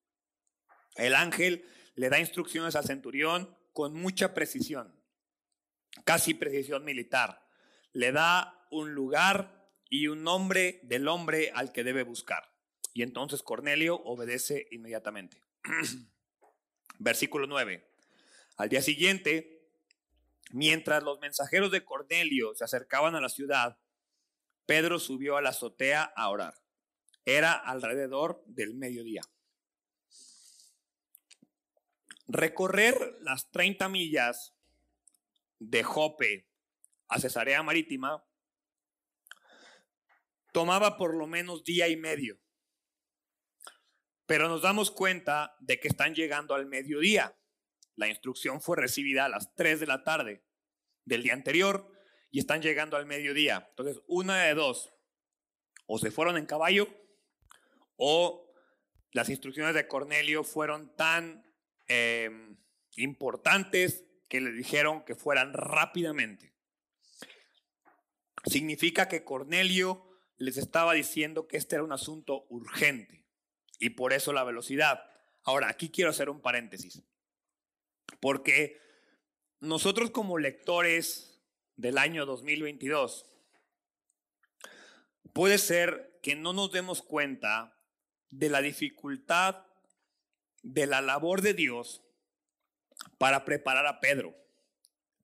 El 0.97 1.15
ángel 1.15 1.67
le 1.95 2.09
da 2.09 2.19
instrucciones 2.19 2.75
al 2.75 2.85
centurión 2.85 3.57
con 3.71 3.95
mucha 3.95 4.35
precisión, 4.35 4.95
casi 6.05 6.35
precisión 6.35 6.85
militar. 6.85 7.43
Le 7.91 8.11
da 8.11 8.67
un 8.69 8.93
lugar 8.93 9.62
y 9.89 10.07
un 10.07 10.23
nombre 10.23 10.79
del 10.83 11.07
hombre 11.07 11.51
al 11.53 11.71
que 11.71 11.83
debe 11.83 12.03
buscar. 12.03 12.51
Y 12.93 13.03
entonces 13.03 13.43
Cornelio 13.43 13.95
obedece 13.95 14.67
inmediatamente. 14.71 15.41
Versículo 16.99 17.47
9. 17.47 17.87
Al 18.57 18.69
día 18.69 18.81
siguiente, 18.81 19.53
Mientras 20.53 21.01
los 21.01 21.19
mensajeros 21.19 21.71
de 21.71 21.83
Cornelio 21.83 22.53
se 22.53 22.63
acercaban 22.63 23.15
a 23.15 23.21
la 23.21 23.29
ciudad, 23.29 23.79
Pedro 24.67 24.99
subió 24.99 25.35
a 25.35 25.41
la 25.41 25.49
azotea 25.49 26.03
a 26.03 26.29
orar. 26.29 26.53
Era 27.25 27.53
alrededor 27.53 28.43
del 28.45 28.75
mediodía. 28.75 29.23
Recorrer 32.27 33.17
las 33.21 33.49
30 33.49 33.89
millas 33.89 34.53
de 35.57 35.81
Jope 35.81 36.47
a 37.07 37.19
Cesarea 37.19 37.63
Marítima 37.63 38.23
tomaba 40.53 40.95
por 40.95 41.15
lo 41.15 41.27
menos 41.27 41.65
día 41.65 41.89
y 41.89 41.97
medio. 41.97 42.39
Pero 44.25 44.47
nos 44.47 44.61
damos 44.61 44.91
cuenta 44.91 45.55
de 45.59 45.81
que 45.81 45.89
están 45.89 46.15
llegando 46.15 46.55
al 46.55 46.65
mediodía. 46.65 47.37
La 47.95 48.07
instrucción 48.07 48.61
fue 48.61 48.77
recibida 48.77 49.25
a 49.25 49.29
las 49.29 49.53
3 49.55 49.81
de 49.81 49.87
la 49.87 50.03
tarde 50.03 50.45
del 51.03 51.23
día 51.23 51.33
anterior 51.33 51.91
y 52.31 52.39
están 52.39 52.61
llegando 52.61 52.95
al 52.95 53.05
mediodía. 53.05 53.67
Entonces, 53.71 54.01
una 54.07 54.43
de 54.43 54.53
dos, 54.53 54.93
o 55.85 55.97
se 55.97 56.11
fueron 56.11 56.37
en 56.37 56.45
caballo 56.45 56.87
o 57.97 58.51
las 59.11 59.29
instrucciones 59.29 59.75
de 59.75 59.87
Cornelio 59.87 60.43
fueron 60.43 60.95
tan 60.95 61.43
em, 61.87 62.57
importantes 62.95 64.05
que 64.27 64.41
le 64.41 64.51
dijeron 64.51 65.03
que 65.03 65.15
fueran 65.15 65.53
rápidamente. 65.53 66.55
Significa 68.45 69.07
que 69.07 69.23
Cornelio 69.23 70.12
les 70.43 70.57
estaba 70.57 70.93
diciendo 70.93 71.47
que 71.47 71.57
este 71.57 71.75
era 71.75 71.83
un 71.83 71.93
asunto 71.93 72.45
urgente 72.49 73.23
y 73.79 73.91
por 73.91 74.11
eso 74.13 74.33
la 74.33 74.43
velocidad. 74.43 75.03
Ahora, 75.43 75.69
aquí 75.69 75.89
quiero 75.89 76.09
hacer 76.09 76.29
un 76.29 76.41
paréntesis. 76.41 77.01
Porque 78.19 78.79
nosotros 79.59 80.11
como 80.11 80.37
lectores 80.37 81.41
del 81.77 81.97
año 81.97 82.25
2022, 82.25 83.25
puede 85.31 85.57
ser 85.57 86.19
que 86.21 86.35
no 86.35 86.53
nos 86.53 86.71
demos 86.71 87.01
cuenta 87.01 87.79
de 88.29 88.49
la 88.49 88.61
dificultad 88.61 89.65
de 90.61 90.87
la 90.87 91.01
labor 91.01 91.41
de 91.41 91.53
Dios 91.53 92.03
para 93.17 93.45
preparar 93.45 93.85
a 93.87 93.99
Pedro 93.99 94.35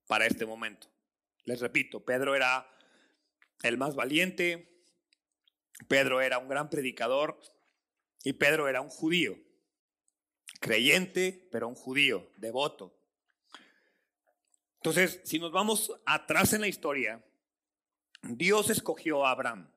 para 0.07 0.25
este 0.25 0.45
momento. 0.45 0.87
Les 1.43 1.59
repito, 1.59 2.03
Pedro 2.03 2.35
era 2.35 2.69
el 3.63 3.77
más 3.77 3.95
valiente, 3.95 4.78
Pedro 5.87 6.21
era 6.21 6.37
un 6.37 6.47
gran 6.49 6.69
predicador 6.69 7.39
y 8.23 8.33
Pedro 8.33 8.67
era 8.67 8.81
un 8.81 8.89
judío. 8.89 9.37
creyente, 10.59 11.47
pero 11.51 11.67
un 11.69 11.75
judío, 11.75 12.29
devoto. 12.35 12.99
Entonces, 14.77 15.21
si 15.23 15.39
nos 15.39 15.51
vamos 15.51 15.93
atrás 16.05 16.53
en 16.53 16.61
la 16.61 16.67
historia, 16.67 17.23
Dios 18.23 18.69
escogió 18.69 19.25
a 19.25 19.31
Abraham. 19.31 19.71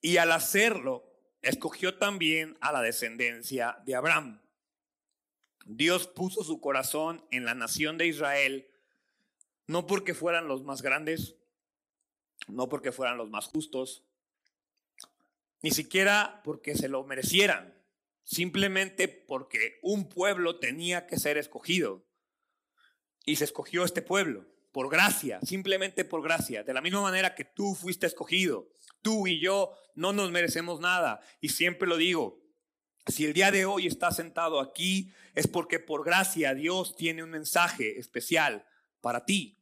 Y 0.00 0.16
al 0.16 0.32
hacerlo, 0.32 1.04
escogió 1.42 1.98
también 1.98 2.56
a 2.60 2.72
la 2.72 2.80
descendencia 2.80 3.78
de 3.84 3.94
Abraham. 3.94 4.40
Dios 5.66 6.06
puso 6.06 6.42
su 6.44 6.60
corazón 6.60 7.26
en 7.30 7.44
la 7.44 7.54
nación 7.54 7.98
de 7.98 8.06
Israel, 8.06 8.70
no 9.66 9.86
porque 9.86 10.14
fueran 10.14 10.48
los 10.48 10.62
más 10.62 10.80
grandes, 10.80 11.36
no 12.46 12.68
porque 12.68 12.92
fueran 12.92 13.18
los 13.18 13.28
más 13.28 13.46
justos, 13.46 14.07
ni 15.62 15.70
siquiera 15.70 16.40
porque 16.44 16.74
se 16.74 16.88
lo 16.88 17.04
merecieran, 17.04 17.74
simplemente 18.24 19.08
porque 19.08 19.78
un 19.82 20.08
pueblo 20.08 20.58
tenía 20.58 21.06
que 21.06 21.18
ser 21.18 21.38
escogido. 21.38 22.06
Y 23.24 23.36
se 23.36 23.44
escogió 23.44 23.84
este 23.84 24.02
pueblo 24.02 24.46
por 24.72 24.90
gracia, 24.90 25.40
simplemente 25.42 26.04
por 26.04 26.22
gracia, 26.22 26.62
de 26.62 26.72
la 26.72 26.80
misma 26.80 27.02
manera 27.02 27.34
que 27.34 27.44
tú 27.44 27.74
fuiste 27.74 28.06
escogido. 28.06 28.68
Tú 29.02 29.26
y 29.26 29.40
yo 29.40 29.72
no 29.94 30.12
nos 30.12 30.30
merecemos 30.30 30.80
nada. 30.80 31.20
Y 31.40 31.50
siempre 31.50 31.88
lo 31.88 31.96
digo, 31.96 32.40
si 33.06 33.24
el 33.24 33.32
día 33.32 33.50
de 33.50 33.64
hoy 33.64 33.86
estás 33.86 34.16
sentado 34.16 34.60
aquí, 34.60 35.12
es 35.34 35.46
porque 35.46 35.78
por 35.78 36.04
gracia 36.04 36.54
Dios 36.54 36.94
tiene 36.96 37.22
un 37.22 37.30
mensaje 37.30 37.98
especial 37.98 38.66
para 39.00 39.24
ti. 39.24 39.57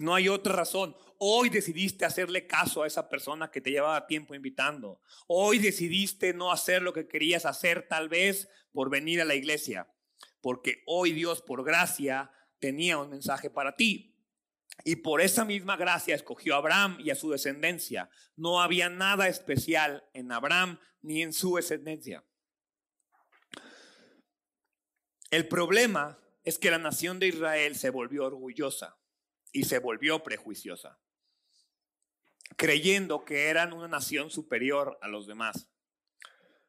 No 0.00 0.14
hay 0.14 0.30
otra 0.30 0.54
razón. 0.54 0.96
Hoy 1.18 1.50
decidiste 1.50 2.06
hacerle 2.06 2.46
caso 2.46 2.82
a 2.82 2.86
esa 2.86 3.10
persona 3.10 3.50
que 3.50 3.60
te 3.60 3.70
llevaba 3.70 4.06
tiempo 4.06 4.34
invitando. 4.34 5.02
Hoy 5.26 5.58
decidiste 5.58 6.32
no 6.32 6.50
hacer 6.50 6.80
lo 6.80 6.94
que 6.94 7.06
querías 7.06 7.44
hacer 7.44 7.86
tal 7.86 8.08
vez 8.08 8.48
por 8.72 8.88
venir 8.88 9.20
a 9.20 9.26
la 9.26 9.34
iglesia. 9.34 9.92
Porque 10.40 10.82
hoy 10.86 11.12
Dios 11.12 11.42
por 11.42 11.66
gracia 11.66 12.30
tenía 12.58 12.96
un 12.96 13.10
mensaje 13.10 13.50
para 13.50 13.76
ti. 13.76 14.16
Y 14.84 14.96
por 14.96 15.20
esa 15.20 15.44
misma 15.44 15.76
gracia 15.76 16.14
escogió 16.14 16.54
a 16.54 16.58
Abraham 16.58 16.96
y 16.98 17.10
a 17.10 17.14
su 17.14 17.28
descendencia. 17.28 18.08
No 18.36 18.62
había 18.62 18.88
nada 18.88 19.28
especial 19.28 20.08
en 20.14 20.32
Abraham 20.32 20.80
ni 21.02 21.20
en 21.20 21.34
su 21.34 21.56
descendencia. 21.56 22.24
El 25.30 25.46
problema 25.46 26.18
es 26.42 26.58
que 26.58 26.70
la 26.70 26.78
nación 26.78 27.18
de 27.18 27.28
Israel 27.28 27.76
se 27.76 27.90
volvió 27.90 28.24
orgullosa 28.24 28.96
y 29.52 29.64
se 29.64 29.78
volvió 29.78 30.22
prejuiciosa, 30.22 30.98
creyendo 32.56 33.24
que 33.24 33.48
eran 33.48 33.72
una 33.72 33.88
nación 33.88 34.30
superior 34.30 34.98
a 35.02 35.08
los 35.08 35.26
demás, 35.26 35.68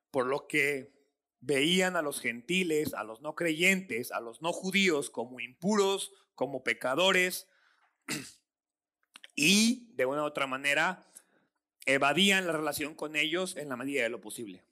por 0.10 0.26
lo 0.26 0.48
que 0.48 0.92
veían 1.40 1.96
a 1.96 2.02
los 2.02 2.22
gentiles, 2.22 2.94
a 2.94 3.04
los 3.04 3.22
no 3.22 3.36
creyentes, 3.36 4.12
a 4.12 4.20
los 4.20 4.42
no 4.42 4.54
judíos 4.54 5.10
como 5.10 5.40
impuros, 5.40 6.14
como 6.36 6.64
pecadores, 6.64 7.48
y 9.36 9.88
de 9.96 10.06
una 10.06 10.24
u 10.24 10.26
otra 10.26 10.48
manera 10.48 11.08
evadían 11.86 12.46
la 12.46 12.54
relación 12.54 12.94
con 12.94 13.16
ellos 13.16 13.58
en 13.58 13.70
la 13.70 13.76
medida 13.76 14.04
de 14.04 14.10
lo 14.10 14.22
posible. 14.22 14.64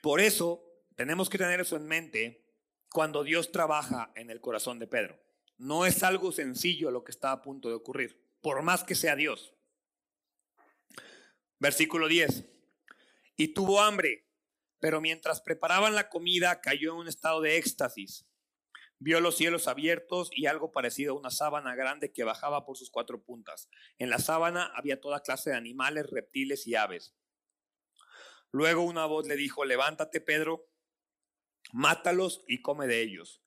Por 0.00 0.20
eso 0.20 0.64
tenemos 0.96 1.28
que 1.28 1.38
tener 1.38 1.60
eso 1.60 1.76
en 1.76 1.86
mente 1.86 2.44
cuando 2.90 3.24
Dios 3.24 3.52
trabaja 3.52 4.10
en 4.14 4.30
el 4.30 4.40
corazón 4.40 4.78
de 4.78 4.86
Pedro. 4.86 5.18
No 5.58 5.84
es 5.84 6.02
algo 6.02 6.32
sencillo 6.32 6.90
lo 6.90 7.04
que 7.04 7.12
está 7.12 7.32
a 7.32 7.42
punto 7.42 7.68
de 7.68 7.74
ocurrir, 7.74 8.20
por 8.40 8.62
más 8.62 8.84
que 8.84 8.94
sea 8.94 9.16
Dios. 9.16 9.54
Versículo 11.58 12.08
10. 12.08 12.44
Y 13.36 13.48
tuvo 13.48 13.80
hambre, 13.80 14.26
pero 14.78 15.00
mientras 15.00 15.40
preparaban 15.40 15.94
la 15.94 16.08
comida 16.08 16.60
cayó 16.60 16.92
en 16.92 17.00
un 17.00 17.08
estado 17.08 17.40
de 17.40 17.56
éxtasis 17.56 18.28
Vio 19.00 19.20
los 19.20 19.36
cielos 19.36 19.68
abiertos 19.68 20.28
y 20.32 20.46
algo 20.46 20.72
parecido 20.72 21.14
a 21.14 21.18
una 21.18 21.30
sábana 21.30 21.76
grande 21.76 22.12
que 22.12 22.24
bajaba 22.24 22.64
por 22.64 22.76
sus 22.76 22.90
cuatro 22.90 23.22
puntas. 23.22 23.68
En 23.98 24.10
la 24.10 24.18
sábana 24.18 24.72
había 24.74 25.00
toda 25.00 25.22
clase 25.22 25.50
de 25.50 25.56
animales, 25.56 26.10
reptiles 26.10 26.66
y 26.66 26.74
aves. 26.74 27.14
Luego 28.50 28.82
una 28.82 29.06
voz 29.06 29.28
le 29.28 29.36
dijo, 29.36 29.64
levántate, 29.64 30.20
Pedro, 30.20 30.66
mátalos 31.72 32.42
y 32.48 32.60
come 32.60 32.88
de 32.88 33.02
ellos. 33.02 33.40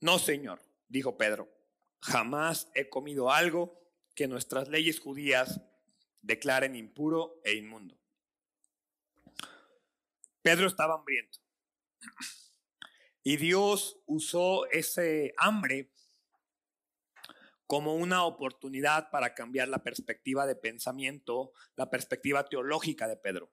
No, 0.00 0.20
Señor, 0.20 0.62
dijo 0.88 1.16
Pedro, 1.16 1.48
jamás 2.00 2.70
he 2.74 2.88
comido 2.88 3.30
algo 3.30 3.80
que 4.14 4.28
nuestras 4.28 4.68
leyes 4.68 5.00
judías 5.00 5.60
declaren 6.22 6.74
impuro 6.74 7.40
e 7.44 7.54
inmundo. 7.54 7.98
Pedro 10.42 10.66
estaba 10.66 10.94
hambriento. 10.94 11.38
Y 13.22 13.36
Dios 13.36 14.00
usó 14.06 14.66
ese 14.70 15.34
hambre 15.36 15.90
como 17.66 17.96
una 17.96 18.24
oportunidad 18.24 19.10
para 19.10 19.34
cambiar 19.34 19.68
la 19.68 19.82
perspectiva 19.82 20.46
de 20.46 20.54
pensamiento, 20.54 21.52
la 21.74 21.90
perspectiva 21.90 22.44
teológica 22.44 23.08
de 23.08 23.16
Pedro. 23.16 23.50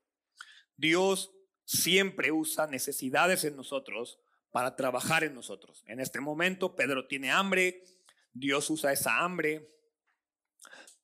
Dios 0.77 1.31
siempre 1.65 2.31
usa 2.31 2.67
necesidades 2.67 3.43
en 3.43 3.55
nosotros 3.55 4.19
para 4.53 4.75
trabajar 4.75 5.23
en 5.23 5.33
nosotros. 5.33 5.83
En 5.87 5.99
este 5.99 6.21
momento 6.21 6.75
Pedro 6.75 7.07
tiene 7.07 7.31
hambre, 7.31 7.83
Dios 8.33 8.69
usa 8.69 8.93
esa 8.93 9.21
hambre 9.21 9.67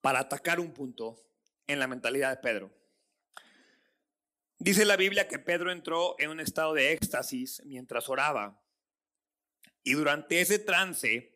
para 0.02 0.20
atacar 0.20 0.60
un 0.60 0.72
punto 0.72 1.20
en 1.66 1.80
la 1.80 1.88
mentalidad 1.88 2.30
de 2.30 2.42
Pedro. 2.44 2.72
Dice 4.60 4.86
la 4.86 4.98
Biblia 4.98 5.28
que 5.28 5.40
Pedro 5.40 5.72
entró 5.72 6.16
en 6.20 6.30
un 6.30 6.40
estado 6.40 6.76
de 6.76 6.92
éxtasis 6.92 7.64
mientras 7.66 8.08
oraba. 8.08 8.62
Y 9.84 9.94
durante 9.94 10.42
ese 10.42 10.60
trance, 10.60 11.36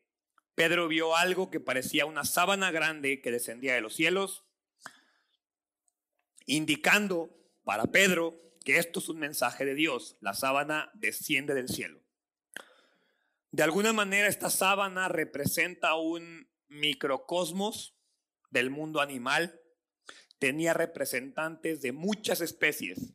Pedro 0.53 0.87
vio 0.87 1.15
algo 1.15 1.49
que 1.49 1.59
parecía 1.59 2.05
una 2.05 2.25
sábana 2.25 2.69
grande 2.69 3.21
que 3.21 3.31
descendía 3.31 3.73
de 3.73 3.81
los 3.81 3.95
cielos, 3.95 4.45
indicando 6.45 7.35
para 7.63 7.85
Pedro 7.85 8.39
que 8.63 8.77
esto 8.77 8.99
es 8.99 9.09
un 9.09 9.17
mensaje 9.17 9.65
de 9.65 9.73
Dios. 9.73 10.15
La 10.21 10.35
sábana 10.35 10.91
desciende 10.93 11.55
del 11.55 11.69
cielo. 11.69 12.02
De 13.53 13.61
alguna 13.61 13.93
manera, 13.93 14.27
esta 14.27 14.49
sábana 14.49 15.09
representa 15.09 15.93
un 15.93 16.49
microcosmos 16.69 17.95
del 18.49 18.71
mundo 18.71 18.99
animal 18.99 19.61
tenía 20.39 20.73
representantes 20.73 21.81
de 21.83 21.91
muchas 21.91 22.41
especies. 22.41 23.13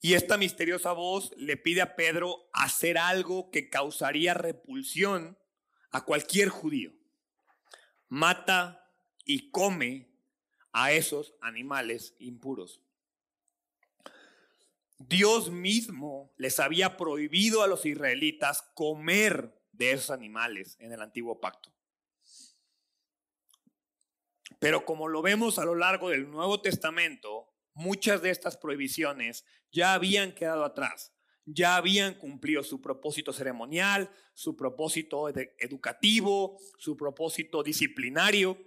Y 0.00 0.14
esta 0.14 0.36
misteriosa 0.36 0.90
voz 0.90 1.32
le 1.36 1.56
pide 1.56 1.82
a 1.82 1.94
Pedro 1.94 2.50
hacer 2.52 2.98
algo 2.98 3.52
que 3.52 3.70
causaría 3.70 4.34
repulsión 4.34 5.38
a 5.92 6.04
cualquier 6.04 6.48
judío. 6.48 6.92
Mata 8.08 8.92
y 9.24 9.52
come 9.52 10.10
a 10.72 10.90
esos 10.90 11.32
animales 11.40 12.16
impuros. 12.18 12.82
Dios 14.98 15.50
mismo 15.50 16.32
les 16.36 16.58
había 16.58 16.96
prohibido 16.96 17.62
a 17.62 17.66
los 17.66 17.86
israelitas 17.86 18.62
comer 18.74 19.54
de 19.72 19.92
esos 19.92 20.10
animales 20.10 20.76
en 20.80 20.92
el 20.92 21.00
antiguo 21.00 21.40
pacto. 21.40 21.72
Pero 24.58 24.84
como 24.84 25.08
lo 25.08 25.22
vemos 25.22 25.58
a 25.58 25.64
lo 25.64 25.76
largo 25.76 26.10
del 26.10 26.28
Nuevo 26.30 26.60
Testamento, 26.60 27.48
muchas 27.74 28.22
de 28.22 28.30
estas 28.30 28.56
prohibiciones 28.56 29.44
ya 29.70 29.94
habían 29.94 30.34
quedado 30.34 30.64
atrás, 30.64 31.12
ya 31.44 31.76
habían 31.76 32.14
cumplido 32.14 32.64
su 32.64 32.82
propósito 32.82 33.32
ceremonial, 33.32 34.10
su 34.34 34.56
propósito 34.56 35.28
educativo, 35.28 36.58
su 36.76 36.96
propósito 36.96 37.62
disciplinario, 37.62 38.58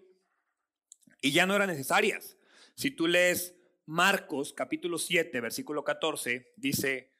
y 1.21 1.31
ya 1.31 1.45
no 1.45 1.55
eran 1.55 1.67
necesarias. 1.67 2.37
Si 2.75 2.89
tú 2.89 3.07
lees 3.07 3.55
Marcos 3.93 4.53
capítulo 4.53 4.97
7, 4.97 5.41
versículo 5.41 5.83
14, 5.83 6.53
dice, 6.55 7.13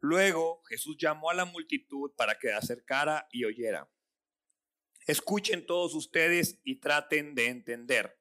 luego 0.00 0.62
Jesús 0.68 0.98
llamó 0.98 1.30
a 1.30 1.34
la 1.34 1.46
multitud 1.46 2.12
para 2.14 2.38
que 2.38 2.52
acercara 2.52 3.26
y 3.32 3.46
oyera. 3.46 3.90
Escuchen 5.06 5.64
todos 5.64 5.94
ustedes 5.94 6.60
y 6.62 6.78
traten 6.78 7.34
de 7.34 7.46
entender. 7.46 8.20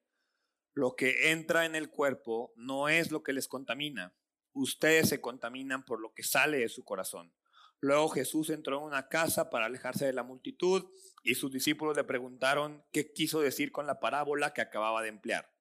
Lo 0.74 0.96
que 0.96 1.32
entra 1.32 1.66
en 1.66 1.76
el 1.76 1.90
cuerpo 1.90 2.54
no 2.56 2.88
es 2.88 3.12
lo 3.12 3.22
que 3.22 3.34
les 3.34 3.50
contamina. 3.50 4.16
Ustedes 4.54 5.10
se 5.10 5.20
contaminan 5.20 5.84
por 5.84 6.00
lo 6.00 6.14
que 6.14 6.24
sale 6.24 6.60
de 6.60 6.70
su 6.70 6.86
corazón. 6.86 7.34
Luego 7.82 8.08
Jesús 8.08 8.50
entró 8.50 8.78
en 8.78 8.86
una 8.86 9.10
casa 9.10 9.50
para 9.50 9.66
alejarse 9.66 10.06
de 10.06 10.14
la 10.14 10.24
multitud 10.24 10.90
y 11.22 11.36
sus 11.36 11.52
discípulos 11.52 11.98
le 11.98 12.06
preguntaron 12.06 12.82
qué 12.94 13.12
quiso 13.12 13.42
decir 13.42 13.74
con 13.74 13.88
la 13.88 14.00
parábola 14.00 14.54
que 14.54 14.62
acababa 14.62 15.02
de 15.02 15.10
emplear. 15.10 15.59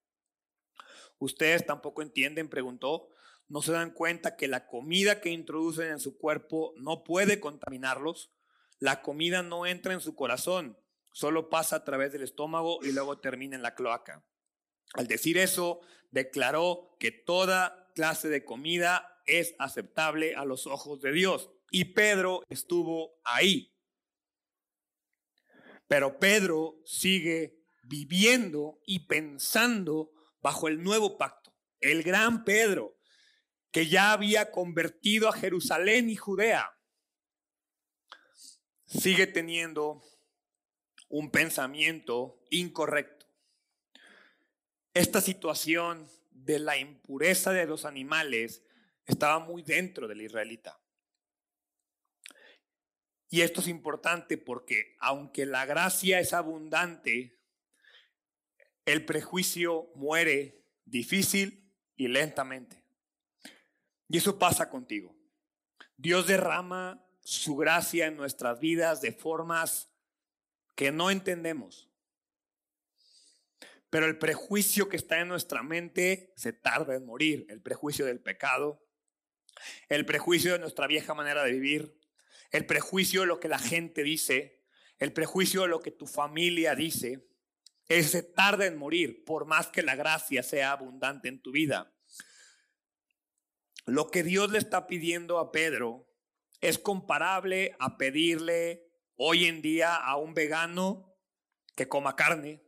¿Ustedes 1.18 1.66
tampoco 1.66 2.02
entienden? 2.02 2.48
preguntó. 2.48 3.08
¿No 3.48 3.62
se 3.62 3.72
dan 3.72 3.92
cuenta 3.92 4.36
que 4.36 4.46
la 4.46 4.66
comida 4.66 5.20
que 5.20 5.30
introducen 5.30 5.88
en 5.90 6.00
su 6.00 6.18
cuerpo 6.18 6.74
no 6.76 7.02
puede 7.02 7.40
contaminarlos? 7.40 8.30
La 8.78 9.02
comida 9.02 9.42
no 9.42 9.66
entra 9.66 9.94
en 9.94 10.00
su 10.00 10.14
corazón, 10.14 10.78
solo 11.12 11.48
pasa 11.48 11.76
a 11.76 11.84
través 11.84 12.12
del 12.12 12.22
estómago 12.22 12.78
y 12.82 12.92
luego 12.92 13.18
termina 13.18 13.56
en 13.56 13.62
la 13.62 13.74
cloaca. 13.74 14.24
Al 14.94 15.08
decir 15.08 15.38
eso, 15.38 15.80
declaró 16.10 16.96
que 17.00 17.10
toda 17.10 17.90
clase 17.94 18.28
de 18.28 18.44
comida 18.44 19.22
es 19.26 19.54
aceptable 19.58 20.34
a 20.36 20.44
los 20.44 20.66
ojos 20.66 21.00
de 21.00 21.12
Dios. 21.12 21.50
Y 21.70 21.86
Pedro 21.86 22.42
estuvo 22.48 23.18
ahí. 23.24 23.74
Pero 25.86 26.18
Pedro 26.18 26.80
sigue 26.84 27.58
viviendo 27.82 28.78
y 28.86 29.06
pensando 29.06 30.12
bajo 30.40 30.68
el 30.68 30.82
nuevo 30.82 31.18
pacto. 31.18 31.54
El 31.80 32.02
gran 32.02 32.44
Pedro, 32.44 32.98
que 33.70 33.86
ya 33.86 34.12
había 34.12 34.50
convertido 34.50 35.28
a 35.28 35.32
Jerusalén 35.32 36.10
y 36.10 36.16
Judea, 36.16 36.72
sigue 38.86 39.26
teniendo 39.26 40.02
un 41.08 41.30
pensamiento 41.30 42.42
incorrecto. 42.50 43.26
Esta 44.94 45.20
situación 45.20 46.10
de 46.30 46.58
la 46.58 46.76
impureza 46.78 47.52
de 47.52 47.66
los 47.66 47.84
animales 47.84 48.62
estaba 49.06 49.38
muy 49.38 49.62
dentro 49.62 50.08
del 50.08 50.22
israelita. 50.22 50.80
Y 53.30 53.42
esto 53.42 53.60
es 53.60 53.68
importante 53.68 54.38
porque 54.38 54.96
aunque 55.00 55.44
la 55.44 55.66
gracia 55.66 56.18
es 56.18 56.32
abundante, 56.32 57.37
el 58.92 59.04
prejuicio 59.04 59.90
muere 59.94 60.64
difícil 60.86 61.70
y 61.94 62.08
lentamente. 62.08 62.82
Y 64.08 64.16
eso 64.16 64.38
pasa 64.38 64.70
contigo. 64.70 65.14
Dios 65.98 66.26
derrama 66.26 67.04
su 67.20 67.56
gracia 67.56 68.06
en 68.06 68.16
nuestras 68.16 68.58
vidas 68.60 69.02
de 69.02 69.12
formas 69.12 69.92
que 70.74 70.90
no 70.90 71.10
entendemos. 71.10 71.90
Pero 73.90 74.06
el 74.06 74.16
prejuicio 74.16 74.88
que 74.88 74.96
está 74.96 75.20
en 75.20 75.28
nuestra 75.28 75.62
mente 75.62 76.32
se 76.36 76.54
tarda 76.54 76.94
en 76.94 77.04
morir. 77.04 77.44
El 77.50 77.60
prejuicio 77.60 78.06
del 78.06 78.20
pecado, 78.20 78.82
el 79.90 80.06
prejuicio 80.06 80.54
de 80.54 80.60
nuestra 80.60 80.86
vieja 80.86 81.12
manera 81.12 81.44
de 81.44 81.52
vivir, 81.52 82.00
el 82.52 82.64
prejuicio 82.64 83.20
de 83.20 83.26
lo 83.26 83.38
que 83.38 83.48
la 83.48 83.58
gente 83.58 84.02
dice, 84.02 84.62
el 84.98 85.12
prejuicio 85.12 85.62
de 85.62 85.68
lo 85.68 85.80
que 85.80 85.90
tu 85.90 86.06
familia 86.06 86.74
dice, 86.74 87.28
ese 87.88 88.22
tarda 88.22 88.66
en 88.66 88.76
morir 88.76 89.24
por 89.24 89.46
más 89.46 89.68
que 89.68 89.82
la 89.82 89.96
gracia 89.96 90.42
sea 90.42 90.72
abundante 90.72 91.28
en 91.28 91.40
tu 91.40 91.50
vida. 91.50 91.92
Lo 93.86 94.10
que 94.10 94.22
Dios 94.22 94.50
le 94.50 94.58
está 94.58 94.86
pidiendo 94.86 95.38
a 95.38 95.50
Pedro 95.50 96.06
es 96.60 96.78
comparable 96.78 97.74
a 97.78 97.96
pedirle 97.96 98.92
hoy 99.16 99.46
en 99.46 99.62
día 99.62 99.96
a 99.96 100.16
un 100.16 100.34
vegano 100.34 101.16
que 101.74 101.88
coma 101.88 102.14
carne. 102.14 102.62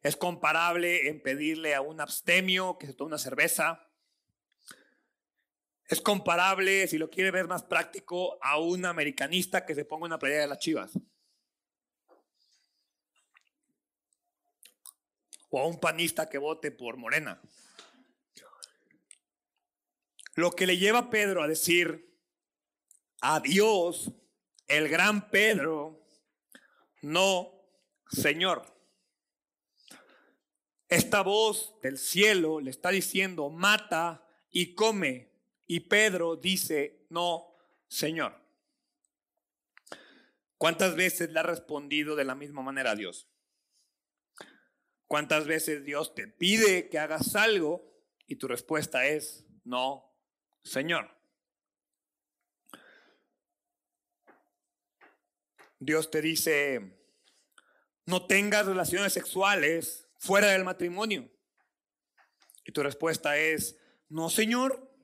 Es 0.00 0.16
comparable 0.16 1.08
en 1.08 1.22
pedirle 1.22 1.76
a 1.76 1.80
un 1.80 2.00
abstemio 2.00 2.76
que 2.78 2.86
se 2.86 2.94
tome 2.94 3.08
una 3.08 3.18
cerveza. 3.18 3.88
Es 5.84 6.00
comparable, 6.00 6.88
si 6.88 6.98
lo 6.98 7.10
quiere 7.10 7.30
ver 7.30 7.46
más 7.46 7.62
práctico, 7.62 8.38
a 8.42 8.58
un 8.58 8.84
americanista 8.84 9.64
que 9.64 9.76
se 9.76 9.84
ponga 9.84 10.06
una 10.06 10.18
playa 10.18 10.40
de 10.40 10.48
las 10.48 10.58
chivas. 10.58 10.98
O 15.54 15.60
a 15.60 15.66
un 15.66 15.78
panista 15.78 16.30
que 16.30 16.38
vote 16.38 16.70
por 16.70 16.96
Morena. 16.96 17.38
Lo 20.34 20.50
que 20.52 20.66
le 20.66 20.78
lleva 20.78 20.98
a 21.00 21.10
Pedro 21.10 21.42
a 21.42 21.46
decir, 21.46 22.18
a 23.20 23.38
Dios, 23.40 24.10
el 24.66 24.88
gran 24.88 25.28
Pedro, 25.28 26.06
no, 27.02 27.52
Señor. 28.10 28.64
Esta 30.88 31.20
voz 31.20 31.78
del 31.82 31.98
cielo 31.98 32.60
le 32.60 32.70
está 32.70 32.88
diciendo, 32.88 33.50
mata 33.50 34.26
y 34.50 34.74
come. 34.74 35.32
Y 35.66 35.80
Pedro 35.80 36.36
dice, 36.36 37.04
no, 37.10 37.54
Señor. 37.88 38.40
¿Cuántas 40.56 40.96
veces 40.96 41.30
le 41.30 41.40
ha 41.40 41.42
respondido 41.42 42.16
de 42.16 42.24
la 42.24 42.34
misma 42.34 42.62
manera 42.62 42.92
a 42.92 42.96
Dios? 42.96 43.28
¿Cuántas 45.12 45.46
veces 45.46 45.84
Dios 45.84 46.14
te 46.14 46.26
pide 46.26 46.88
que 46.88 46.98
hagas 46.98 47.36
algo 47.36 47.84
y 48.26 48.36
tu 48.36 48.48
respuesta 48.48 49.04
es, 49.04 49.44
no, 49.62 50.10
Señor? 50.64 51.14
Dios 55.78 56.10
te 56.10 56.22
dice, 56.22 56.98
no 58.06 58.26
tengas 58.26 58.64
relaciones 58.64 59.12
sexuales 59.12 60.08
fuera 60.16 60.46
del 60.46 60.64
matrimonio. 60.64 61.30
Y 62.64 62.72
tu 62.72 62.82
respuesta 62.82 63.36
es, 63.36 63.76
no, 64.08 64.30
Señor, 64.30 64.96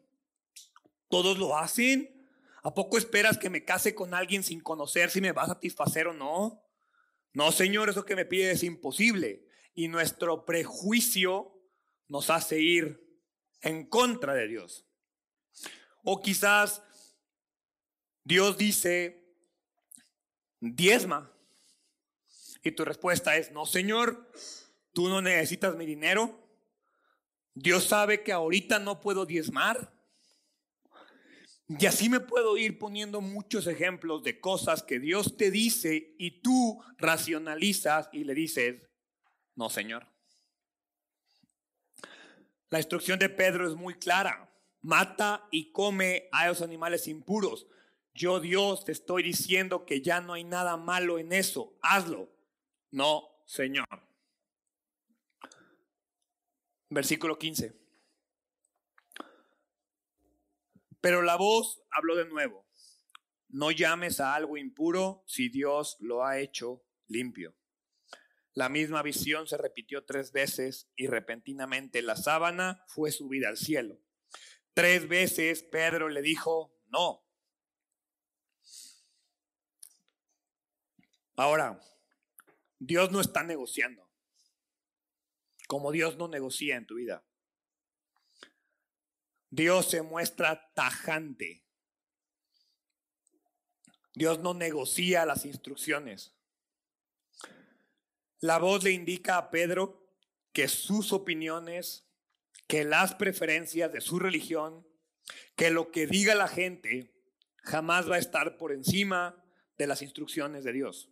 todos 1.11 1.37
lo 1.37 1.59
hacen. 1.59 2.27
¿A 2.63 2.73
poco 2.73 2.97
esperas 2.97 3.37
que 3.37 3.51
me 3.51 3.67
case 3.67 3.95
con 3.95 4.15
alguien 4.15 4.43
sin 4.43 4.61
conocer 4.61 5.11
si 5.11 5.21
me 5.21 5.33
va 5.33 5.43
a 5.43 5.49
satisfacer 5.49 6.07
o 6.07 6.15
no? 6.15 6.65
No, 7.35 7.53
Señor, 7.53 7.91
eso 7.91 8.07
que 8.07 8.17
me 8.17 8.25
pide 8.25 8.53
es 8.53 8.63
imposible. 8.63 9.48
Y 9.75 9.89
nuestro 9.89 10.45
prejuicio 10.45 11.53
nos 12.09 12.31
hace 12.31 12.61
ir 12.61 13.09
en 13.61 13.87
contra 13.87 14.35
de 14.35 14.49
Dios. 14.49 14.87
O 16.03 16.21
quizás 16.21 16.83
Dios 18.25 18.59
dice, 18.59 19.25
diezma. 20.61 21.33
Y 22.63 22.73
tu 22.73 22.85
respuesta 22.85 23.37
es, 23.37 23.53
no, 23.53 23.67
Señor, 23.67 24.31
tú 24.93 25.09
no 25.09 25.23
necesitas 25.23 25.77
mi 25.77 25.87
dinero. 25.87 26.39
Dios 27.55 27.85
sabe 27.85 28.23
que 28.23 28.33
ahorita 28.33 28.79
no 28.79 29.01
puedo 29.01 29.27
diezmar. 29.27 29.93
Y 31.69 31.85
así 31.87 32.09
me 32.09 32.21
puedo 32.21 32.57
ir 32.57 32.79
poniendo 32.79 33.21
muchos 33.21 33.67
ejemplos 33.67 34.23
de 34.23 34.41
cosas 34.41 34.83
que 34.83 34.99
Dios 34.99 35.37
te 35.37 35.51
dice 35.51 36.15
y 36.19 36.41
tú 36.41 36.83
racionalizas 36.97 38.09
y 38.13 38.25
le 38.25 38.35
dices, 38.35 38.88
no, 39.59 39.69
Señor. 39.69 40.07
La 42.71 42.79
instrucción 42.79 43.19
de 43.19 43.29
Pedro 43.29 43.67
es 43.67 43.75
muy 43.75 43.95
clara. 43.95 44.55
Mata 44.83 45.49
y 45.51 45.73
come 45.73 46.29
a 46.31 46.47
esos 46.47 46.63
animales 46.63 47.09
impuros. 47.09 47.67
Yo 48.15 48.39
Dios 48.39 48.85
te 48.85 48.93
estoy 48.93 49.25
diciendo 49.25 49.85
que 49.85 50.01
ya 50.01 50.21
no 50.21 50.35
hay 50.35 50.45
nada 50.45 50.77
malo 50.77 51.19
en 51.19 51.33
eso, 51.33 51.77
hazlo. 51.83 52.33
No, 52.93 53.29
Señor. 53.47 53.89
Versículo 56.89 57.37
15. 57.37 57.77
Pero 61.01 61.23
la 61.23 61.35
voz 61.35 61.83
habló 61.91 62.15
de 62.15 62.27
nuevo. 62.27 62.65
No 63.49 63.73
llames 63.73 64.21
a 64.21 64.37
algo 64.37 64.57
impuro 64.57 65.25
si 65.27 65.49
Dios 65.49 65.97
lo 65.99 66.25
ha 66.25 66.39
hecho 66.39 66.85
limpio. 67.09 67.58
La 68.59 68.69
misma 68.69 69.03
visión 69.03 69.47
se 69.47 69.57
repitió 69.57 70.05
tres 70.05 70.33
veces 70.33 70.91
y 70.97 71.07
repentinamente 71.07 72.03
la 72.03 72.17
sábana 72.17 72.83
fue 72.89 73.13
subida 73.13 73.49
al 73.49 73.57
cielo. 73.57 74.01
Tres 74.75 75.07
veces 75.07 75.63
Pedro 75.63 76.09
le 76.09 76.23
dijo, 76.23 76.77
no, 76.89 77.25
Ahora, 81.37 81.81
Dios 82.81 83.13
no 83.13 83.21
está 83.21 83.45
negociando, 83.45 84.11
como 85.69 85.93
Dios 85.93 86.17
no 86.17 86.27
negocia 86.27 86.75
en 86.75 86.85
tu 86.85 86.97
vida. 86.97 87.25
Dios 89.51 89.89
se 89.89 90.03
muestra 90.03 90.69
tajante. 90.75 91.65
Dios 94.15 94.41
no 94.41 94.53
negocia 94.53 95.25
las 95.25 95.45
instrucciones. 95.45 96.35
La 98.41 98.59
voz 98.59 98.85
le 98.85 98.93
indica 98.93 99.37
a 99.37 99.51
Pedro 99.51 100.09
que 100.53 100.69
sus 100.69 101.13
opiniones, 101.13 102.07
que 102.67 102.85
las 102.85 103.15
preferencias 103.15 103.93
de 103.93 104.01
su 104.01 104.19
religión, 104.19 104.87
que 105.57 105.71
lo 105.71 105.91
que 105.91 106.07
diga 106.07 106.35
la 106.35 106.49
gente 106.49 107.13
jamás 107.63 108.11
va 108.11 108.17
a 108.17 108.21
estar 108.21 108.57
por 108.57 108.73
encima 108.73 109.43
de 109.77 109.87
las 109.87 110.03
instrucciones 110.03 110.65
de 110.65 110.73
Dios. 110.73 111.11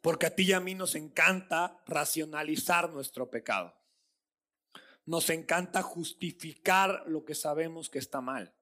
Porque 0.00 0.26
a 0.26 0.34
ti 0.34 0.44
y 0.44 0.52
a 0.52 0.60
mí 0.60 0.74
nos 0.74 0.96
encanta 0.96 1.80
racionalizar 1.86 2.90
nuestro 2.90 3.30
pecado. 3.30 3.74
Nos 5.06 5.30
encanta 5.30 5.82
justificar 5.82 7.04
lo 7.06 7.24
que 7.24 7.34
sabemos 7.34 7.88
que 7.88 8.00
está 8.00 8.20
mal. 8.20 8.52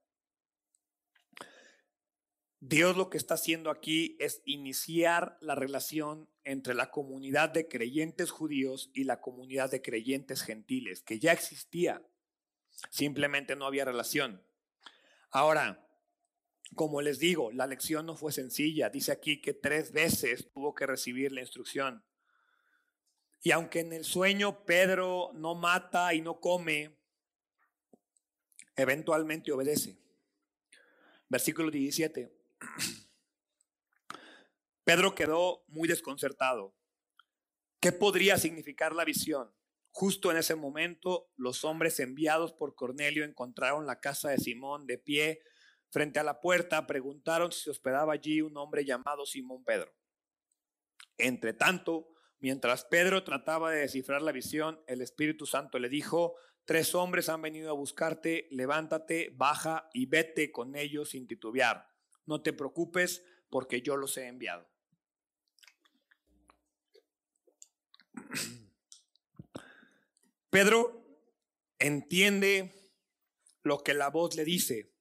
Dios 2.63 2.95
lo 2.95 3.09
que 3.09 3.17
está 3.17 3.35
haciendo 3.35 3.71
aquí 3.71 4.19
es 4.21 4.43
iniciar 4.45 5.39
la 5.41 5.55
relación 5.55 6.29
entre 6.45 6.75
la 6.75 6.91
comunidad 6.91 7.49
de 7.49 7.69
creyentes 7.69 8.31
judíos 8.31 8.91
y 8.93 9.05
la 9.05 9.23
comunidad 9.23 9.71
de 9.71 9.81
creyentes 9.81 10.43
gentiles, 10.43 11.03
que 11.03 11.19
ya 11.19 11.33
existía. 11.33 12.07
Simplemente 12.91 13.57
no 13.57 13.65
había 13.65 13.87
relación. 13.87 14.45
Ahora, 15.31 15.89
como 16.75 17.01
les 17.01 17.19
digo, 17.19 17.51
la 17.51 17.67
lección 17.67 18.05
no 18.05 18.15
fue 18.15 18.31
sencilla. 18.31 18.91
Dice 18.91 19.11
aquí 19.11 19.41
que 19.41 19.55
tres 19.55 19.91
veces 19.93 20.51
tuvo 20.53 20.75
que 20.75 20.87
recibir 20.87 21.33
la 21.33 21.41
instrucción. 21.41 22.05
Y 23.43 23.53
aunque 23.53 23.81
en 23.81 23.95
el 23.95 24.05
sueño 24.05 24.67
Pedro 24.67 25.31
no 25.33 25.55
mata 25.55 26.13
y 26.13 26.21
no 26.21 26.41
come, 26.41 26.95
eventualmente 28.77 29.51
obedece. 29.51 29.99
Versículo 31.31 31.71
17. 31.71 32.40
Pedro 34.85 35.15
quedó 35.15 35.65
muy 35.69 35.89
desconcertado. 35.89 36.75
¿Qué 37.81 37.93
podría 37.93 38.39
significar 38.39 38.95
la 38.95 39.05
visión? 39.05 39.55
Justo 39.93 40.31
en 40.31 40.37
ese 40.37 40.55
momento, 40.55 41.31
los 41.37 41.65
hombres 41.65 42.01
enviados 42.01 42.53
por 42.53 42.75
Cornelio 42.75 43.25
encontraron 43.25 43.87
la 43.87 44.01
casa 44.01 44.31
de 44.31 44.39
Simón 44.39 44.87
de 44.87 44.99
pie 44.99 45.43
frente 45.91 46.19
a 46.19 46.25
la 46.25 46.41
puerta. 46.41 46.87
Preguntaron 46.87 47.53
si 47.53 47.65
se 47.65 47.71
hospedaba 47.71 48.13
allí 48.13 48.41
un 48.41 48.57
hombre 48.57 48.85
llamado 48.85 49.27
Simón 49.27 49.65
Pedro. 49.65 49.93
Entre 51.19 51.53
tanto, 51.53 52.09
mientras 52.39 52.85
Pedro 52.85 53.25
trataba 53.25 53.71
de 53.71 53.81
descifrar 53.81 54.23
la 54.23 54.33
visión, 54.33 54.81
el 54.87 55.03
Espíritu 55.03 55.45
Santo 55.47 55.79
le 55.79 55.89
dijo, 55.89 56.37
tres 56.65 56.95
hombres 56.95 57.29
han 57.29 57.43
venido 57.43 57.71
a 57.71 57.75
buscarte, 57.75 58.49
levántate, 58.51 59.31
baja 59.35 59.91
y 59.93 60.07
vete 60.07 60.51
con 60.53 60.77
ellos 60.77 61.11
sin 61.11 61.27
titubear. 61.27 61.90
No 62.31 62.41
te 62.43 62.53
preocupes 62.53 63.25
porque 63.49 63.83
yo 63.83 63.97
los 63.97 64.17
he 64.17 64.29
enviado. 64.29 64.71
Pedro 70.51 71.05
entiende 71.81 72.73
lo 73.65 73.83
que 73.83 73.95
la 73.95 74.11
voz 74.11 74.37
le 74.37 74.45
dice, 74.45 74.95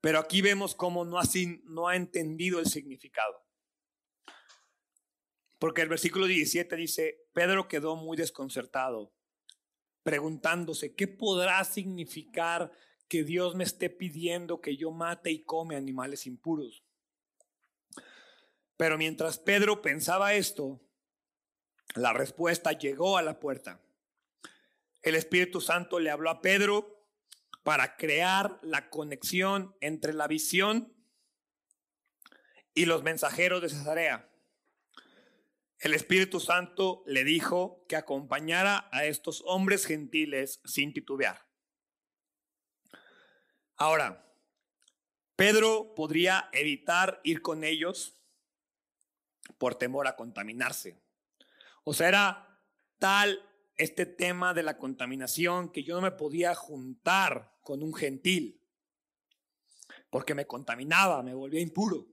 pero 0.00 0.20
aquí 0.20 0.40
vemos 0.40 0.74
cómo 0.74 1.04
no 1.04 1.18
ha, 1.18 1.24
no 1.64 1.88
ha 1.88 1.96
entendido 1.96 2.60
el 2.60 2.66
significado. 2.66 3.44
Porque 5.58 5.82
el 5.82 5.90
versículo 5.90 6.24
17 6.24 6.76
dice, 6.76 7.28
Pedro 7.34 7.68
quedó 7.68 7.94
muy 7.94 8.16
desconcertado, 8.16 9.12
preguntándose, 10.02 10.94
¿qué 10.94 11.08
podrá 11.08 11.62
significar 11.62 12.72
que 13.08 13.24
Dios 13.24 13.54
me 13.54 13.64
esté 13.64 13.90
pidiendo 13.90 14.60
que 14.60 14.76
yo 14.76 14.90
mate 14.90 15.30
y 15.30 15.44
come 15.44 15.76
animales 15.76 16.26
impuros? 16.26 16.84
Pero 18.76 18.98
mientras 18.98 19.38
Pedro 19.38 19.82
pensaba 19.82 20.34
esto, 20.34 20.80
la 21.94 22.12
respuesta 22.12 22.72
llegó 22.72 23.18
a 23.18 23.22
la 23.22 23.38
puerta. 23.38 23.80
El 25.02 25.14
Espíritu 25.14 25.60
Santo 25.60 26.00
le 26.00 26.10
habló 26.10 26.30
a 26.30 26.40
Pedro 26.40 27.06
para 27.62 27.96
crear 27.96 28.58
la 28.62 28.90
conexión 28.90 29.76
entre 29.80 30.12
la 30.12 30.26
visión 30.26 30.92
y 32.74 32.86
los 32.86 33.02
mensajeros 33.02 33.62
de 33.62 33.68
Cesarea. 33.68 34.30
El 35.78 35.94
Espíritu 35.94 36.40
Santo 36.40 37.02
le 37.06 37.24
dijo 37.24 37.84
que 37.88 37.96
acompañara 37.96 38.88
a 38.90 39.04
estos 39.04 39.42
hombres 39.46 39.86
gentiles 39.86 40.60
sin 40.64 40.92
titubear. 40.92 41.43
Ahora, 43.84 44.26
Pedro 45.36 45.94
podría 45.94 46.48
evitar 46.54 47.20
ir 47.22 47.42
con 47.42 47.64
ellos 47.64 48.16
por 49.58 49.74
temor 49.74 50.06
a 50.06 50.16
contaminarse. 50.16 51.02
O 51.84 51.92
sea, 51.92 52.08
era 52.08 52.62
tal 52.98 53.46
este 53.76 54.06
tema 54.06 54.54
de 54.54 54.62
la 54.62 54.78
contaminación 54.78 55.70
que 55.70 55.82
yo 55.82 55.96
no 55.96 56.00
me 56.00 56.12
podía 56.12 56.54
juntar 56.54 57.58
con 57.60 57.82
un 57.82 57.92
gentil, 57.92 58.58
porque 60.08 60.34
me 60.34 60.46
contaminaba, 60.46 61.22
me 61.22 61.34
volvía 61.34 61.60
impuro. 61.60 62.06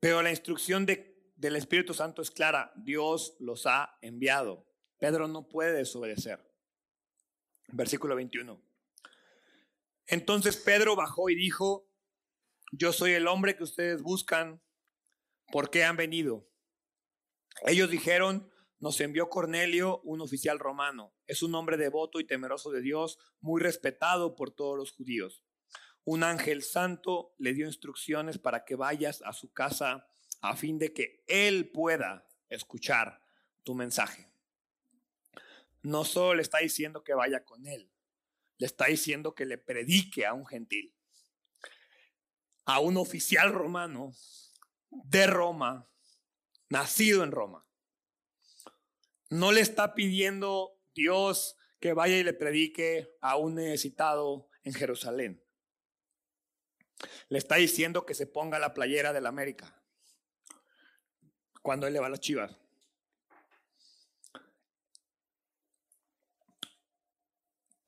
Pero 0.00 0.22
la 0.22 0.30
instrucción 0.30 0.86
de, 0.86 1.30
del 1.36 1.54
Espíritu 1.54 1.94
Santo 1.94 2.20
es 2.20 2.32
clara, 2.32 2.72
Dios 2.74 3.36
los 3.38 3.64
ha 3.66 3.96
enviado. 4.00 4.66
Pedro 4.98 5.28
no 5.28 5.46
puede 5.46 5.72
desobedecer. 5.72 6.44
Versículo 7.68 8.16
21. 8.16 8.63
Entonces 10.06 10.56
Pedro 10.56 10.96
bajó 10.96 11.30
y 11.30 11.34
dijo, 11.34 11.88
yo 12.72 12.92
soy 12.92 13.12
el 13.12 13.26
hombre 13.28 13.56
que 13.56 13.64
ustedes 13.64 14.02
buscan, 14.02 14.62
¿por 15.50 15.70
qué 15.70 15.84
han 15.84 15.96
venido? 15.96 16.48
Ellos 17.66 17.88
dijeron, 17.90 18.50
nos 18.80 19.00
envió 19.00 19.30
Cornelio, 19.30 20.00
un 20.02 20.20
oficial 20.20 20.58
romano. 20.58 21.14
Es 21.26 21.42
un 21.42 21.54
hombre 21.54 21.76
devoto 21.76 22.20
y 22.20 22.26
temeroso 22.26 22.70
de 22.70 22.82
Dios, 22.82 23.18
muy 23.40 23.62
respetado 23.62 24.34
por 24.34 24.50
todos 24.50 24.76
los 24.76 24.92
judíos. 24.92 25.44
Un 26.04 26.22
ángel 26.22 26.62
santo 26.62 27.34
le 27.38 27.54
dio 27.54 27.66
instrucciones 27.66 28.38
para 28.38 28.64
que 28.64 28.76
vayas 28.76 29.22
a 29.22 29.32
su 29.32 29.52
casa 29.52 30.06
a 30.42 30.56
fin 30.56 30.78
de 30.78 30.92
que 30.92 31.24
él 31.26 31.70
pueda 31.70 32.28
escuchar 32.50 33.22
tu 33.62 33.74
mensaje. 33.74 34.28
No 35.82 36.04
solo 36.04 36.34
le 36.34 36.42
está 36.42 36.58
diciendo 36.58 37.02
que 37.02 37.14
vaya 37.14 37.44
con 37.44 37.66
él, 37.66 37.90
le 38.58 38.66
está 38.66 38.86
diciendo 38.86 39.34
que 39.34 39.44
le 39.44 39.58
predique 39.58 40.26
a 40.26 40.32
un 40.32 40.46
gentil, 40.46 40.94
a 42.64 42.80
un 42.80 42.96
oficial 42.96 43.52
romano 43.52 44.12
de 44.90 45.26
Roma 45.26 45.90
nacido 46.68 47.24
en 47.24 47.32
Roma. 47.32 47.66
No 49.30 49.52
le 49.52 49.60
está 49.60 49.94
pidiendo 49.94 50.80
Dios 50.94 51.56
que 51.80 51.92
vaya 51.92 52.16
y 52.16 52.24
le 52.24 52.32
predique 52.32 53.10
a 53.20 53.36
un 53.36 53.56
necesitado 53.56 54.48
en 54.62 54.72
Jerusalén. 54.74 55.44
Le 57.28 57.38
está 57.38 57.56
diciendo 57.56 58.06
que 58.06 58.14
se 58.14 58.26
ponga 58.26 58.58
la 58.58 58.72
playera 58.72 59.12
de 59.12 59.20
la 59.20 59.28
América 59.28 59.82
cuando 61.62 61.86
él 61.86 61.94
le 61.94 62.00
va 62.00 62.06
a 62.06 62.10
las 62.10 62.20
chivas. 62.20 62.63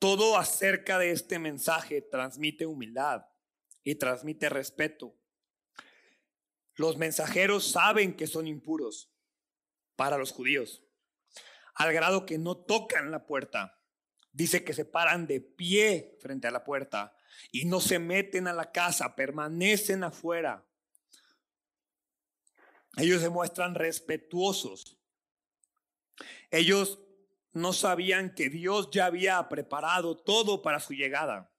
Todo 0.07 0.37
acerca 0.37 0.97
de 0.99 1.11
este 1.11 1.37
mensaje 1.37 2.01
transmite 2.01 2.65
humildad 2.65 3.25
y 3.83 3.95
transmite 3.95 4.47
respeto 4.47 5.17
los 6.77 6.95
mensajeros 6.95 7.67
saben 7.67 8.15
que 8.15 8.27
son 8.27 8.47
impuros 8.47 9.11
para 9.95 10.17
los 10.17 10.31
judíos, 10.31 10.83
al 11.73 11.91
grado 11.91 12.25
que 12.25 12.37
no 12.37 12.55
tocan 12.55 13.09
la 13.09 13.25
puerta. 13.25 13.81
Dice 14.31 14.63
que 14.63 14.73
se 14.73 14.85
paran 14.85 15.25
de 15.25 15.41
pie 15.41 16.15
frente 16.21 16.47
a 16.47 16.51
la 16.51 16.63
puerta 16.63 17.15
y 17.51 17.65
no 17.65 17.81
se 17.81 17.97
meten 17.97 18.47
a 18.47 18.53
la 18.53 18.71
casa, 18.71 19.15
permanecen 19.15 20.03
afuera. 20.03 20.67
Ellos 22.95 23.21
se 23.21 23.29
muestran 23.29 23.73
respetuosos. 23.73 24.99
Ellos 26.51 26.99
no 27.57 27.73
sabían 27.73 28.33
que 28.33 28.49
Dios 28.49 28.89
ya 28.91 29.05
había 29.05 29.47
preparado 29.49 30.15
todo 30.17 30.61
para 30.61 30.79
su 30.79 30.93
llegada. 30.93 31.51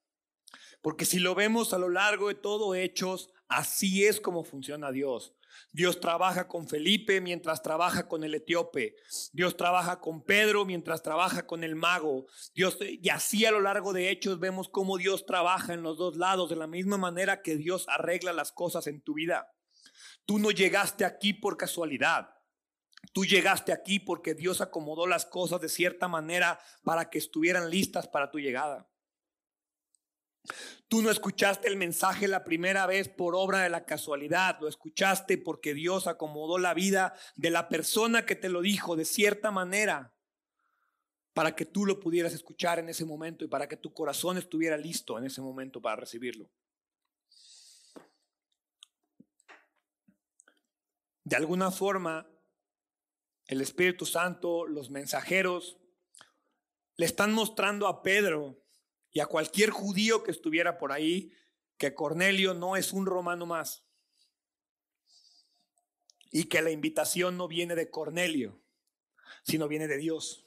Porque 0.81 1.05
si 1.05 1.19
lo 1.19 1.35
vemos 1.35 1.73
a 1.73 1.77
lo 1.77 1.89
largo 1.89 2.29
de 2.29 2.35
todo 2.35 2.73
Hechos, 2.73 3.29
Así 3.49 4.05
es 4.05 4.21
como 4.21 4.43
funciona 4.43 4.91
Dios. 4.91 5.33
Dios 5.71 5.99
trabaja 5.99 6.47
con 6.47 6.67
Felipe 6.67 7.19
mientras 7.19 7.63
trabaja 7.63 8.07
con 8.07 8.23
el 8.23 8.35
etíope. 8.35 8.95
Dios 9.33 9.57
trabaja 9.57 9.99
con 9.99 10.23
Pedro 10.23 10.65
mientras 10.65 11.01
trabaja 11.01 11.47
con 11.47 11.63
el 11.63 11.75
mago. 11.75 12.27
Dios 12.53 12.77
y 12.79 13.09
así 13.09 13.45
a 13.45 13.51
lo 13.51 13.59
largo 13.59 13.91
de 13.91 14.11
hechos 14.11 14.39
vemos 14.39 14.69
cómo 14.69 14.99
Dios 14.99 15.25
trabaja 15.25 15.73
en 15.73 15.81
los 15.81 15.97
dos 15.97 16.15
lados 16.15 16.51
de 16.51 16.57
la 16.57 16.67
misma 16.67 16.97
manera 16.97 17.41
que 17.41 17.57
Dios 17.57 17.89
arregla 17.89 18.33
las 18.33 18.51
cosas 18.51 18.85
en 18.85 19.01
tu 19.01 19.15
vida. 19.15 19.51
Tú 20.25 20.37
no 20.37 20.51
llegaste 20.51 21.03
aquí 21.03 21.33
por 21.33 21.57
casualidad. 21.57 22.29
Tú 23.13 23.25
llegaste 23.25 23.71
aquí 23.71 23.99
porque 23.99 24.35
Dios 24.35 24.61
acomodó 24.61 25.07
las 25.07 25.25
cosas 25.25 25.61
de 25.61 25.69
cierta 25.69 26.07
manera 26.07 26.59
para 26.83 27.09
que 27.09 27.17
estuvieran 27.17 27.69
listas 27.69 28.07
para 28.07 28.29
tu 28.29 28.39
llegada. 28.39 28.89
Tú 30.87 31.01
no 31.01 31.11
escuchaste 31.11 31.67
el 31.67 31.75
mensaje 31.75 32.27
la 32.27 32.43
primera 32.43 32.85
vez 32.87 33.09
por 33.09 33.35
obra 33.35 33.61
de 33.61 33.69
la 33.69 33.85
casualidad, 33.85 34.57
lo 34.59 34.67
escuchaste 34.67 35.37
porque 35.37 35.73
Dios 35.73 36.07
acomodó 36.07 36.57
la 36.57 36.73
vida 36.73 37.13
de 37.35 37.51
la 37.51 37.69
persona 37.69 38.25
que 38.25 38.35
te 38.35 38.49
lo 38.49 38.61
dijo 38.61 38.95
de 38.95 39.05
cierta 39.05 39.51
manera 39.51 40.13
para 41.33 41.55
que 41.55 41.65
tú 41.65 41.85
lo 41.85 41.99
pudieras 41.99 42.33
escuchar 42.33 42.79
en 42.79 42.89
ese 42.89 43.05
momento 43.05 43.45
y 43.45 43.47
para 43.47 43.67
que 43.67 43.77
tu 43.77 43.93
corazón 43.93 44.37
estuviera 44.37 44.77
listo 44.77 45.17
en 45.17 45.25
ese 45.25 45.41
momento 45.41 45.81
para 45.81 45.95
recibirlo. 45.95 46.49
De 51.23 51.35
alguna 51.35 51.69
forma, 51.69 52.27
el 53.49 53.61
Espíritu 53.61 54.05
Santo, 54.05 54.67
los 54.67 54.91
mensajeros, 54.91 55.79
le 56.97 57.07
están 57.07 57.33
mostrando 57.33 57.87
a 57.87 58.03
Pedro 58.03 58.63
y 59.09 59.21
a 59.21 59.25
cualquier 59.25 59.71
judío 59.71 60.21
que 60.21 60.29
estuviera 60.29 60.77
por 60.77 60.91
ahí 60.91 61.33
que 61.79 61.95
Cornelio 61.95 62.53
no 62.53 62.75
es 62.75 62.93
un 62.93 63.07
romano 63.07 63.47
más 63.47 63.83
y 66.29 66.43
que 66.43 66.61
la 66.61 66.69
invitación 66.69 67.37
no 67.37 67.47
viene 67.47 67.73
de 67.73 67.89
Cornelio, 67.89 68.61
sino 69.41 69.67
viene 69.67 69.87
de 69.87 69.97
Dios. 69.97 70.45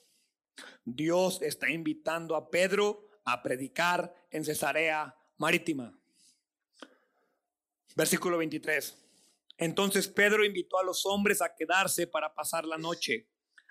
Dios 0.85 1.43
está 1.43 1.71
invitando 1.71 2.37
a 2.37 2.51
Pedro 2.51 3.09
a 3.25 3.43
predicar 3.43 4.15
en 4.31 4.45
Cesarea 4.45 5.17
Marítima. 5.38 5.99
Versículo 7.97 8.38
23. 8.38 9.02
Entonces 9.62 10.09
Pedro 10.09 10.44
invitó 10.44 10.77
a 10.81 10.83
los 10.83 11.07
hombres 11.07 11.40
a 11.40 11.55
quedarse 11.55 12.09
para 12.09 12.35
pasar 12.35 12.64
la 12.64 12.79
noche. 12.79 13.29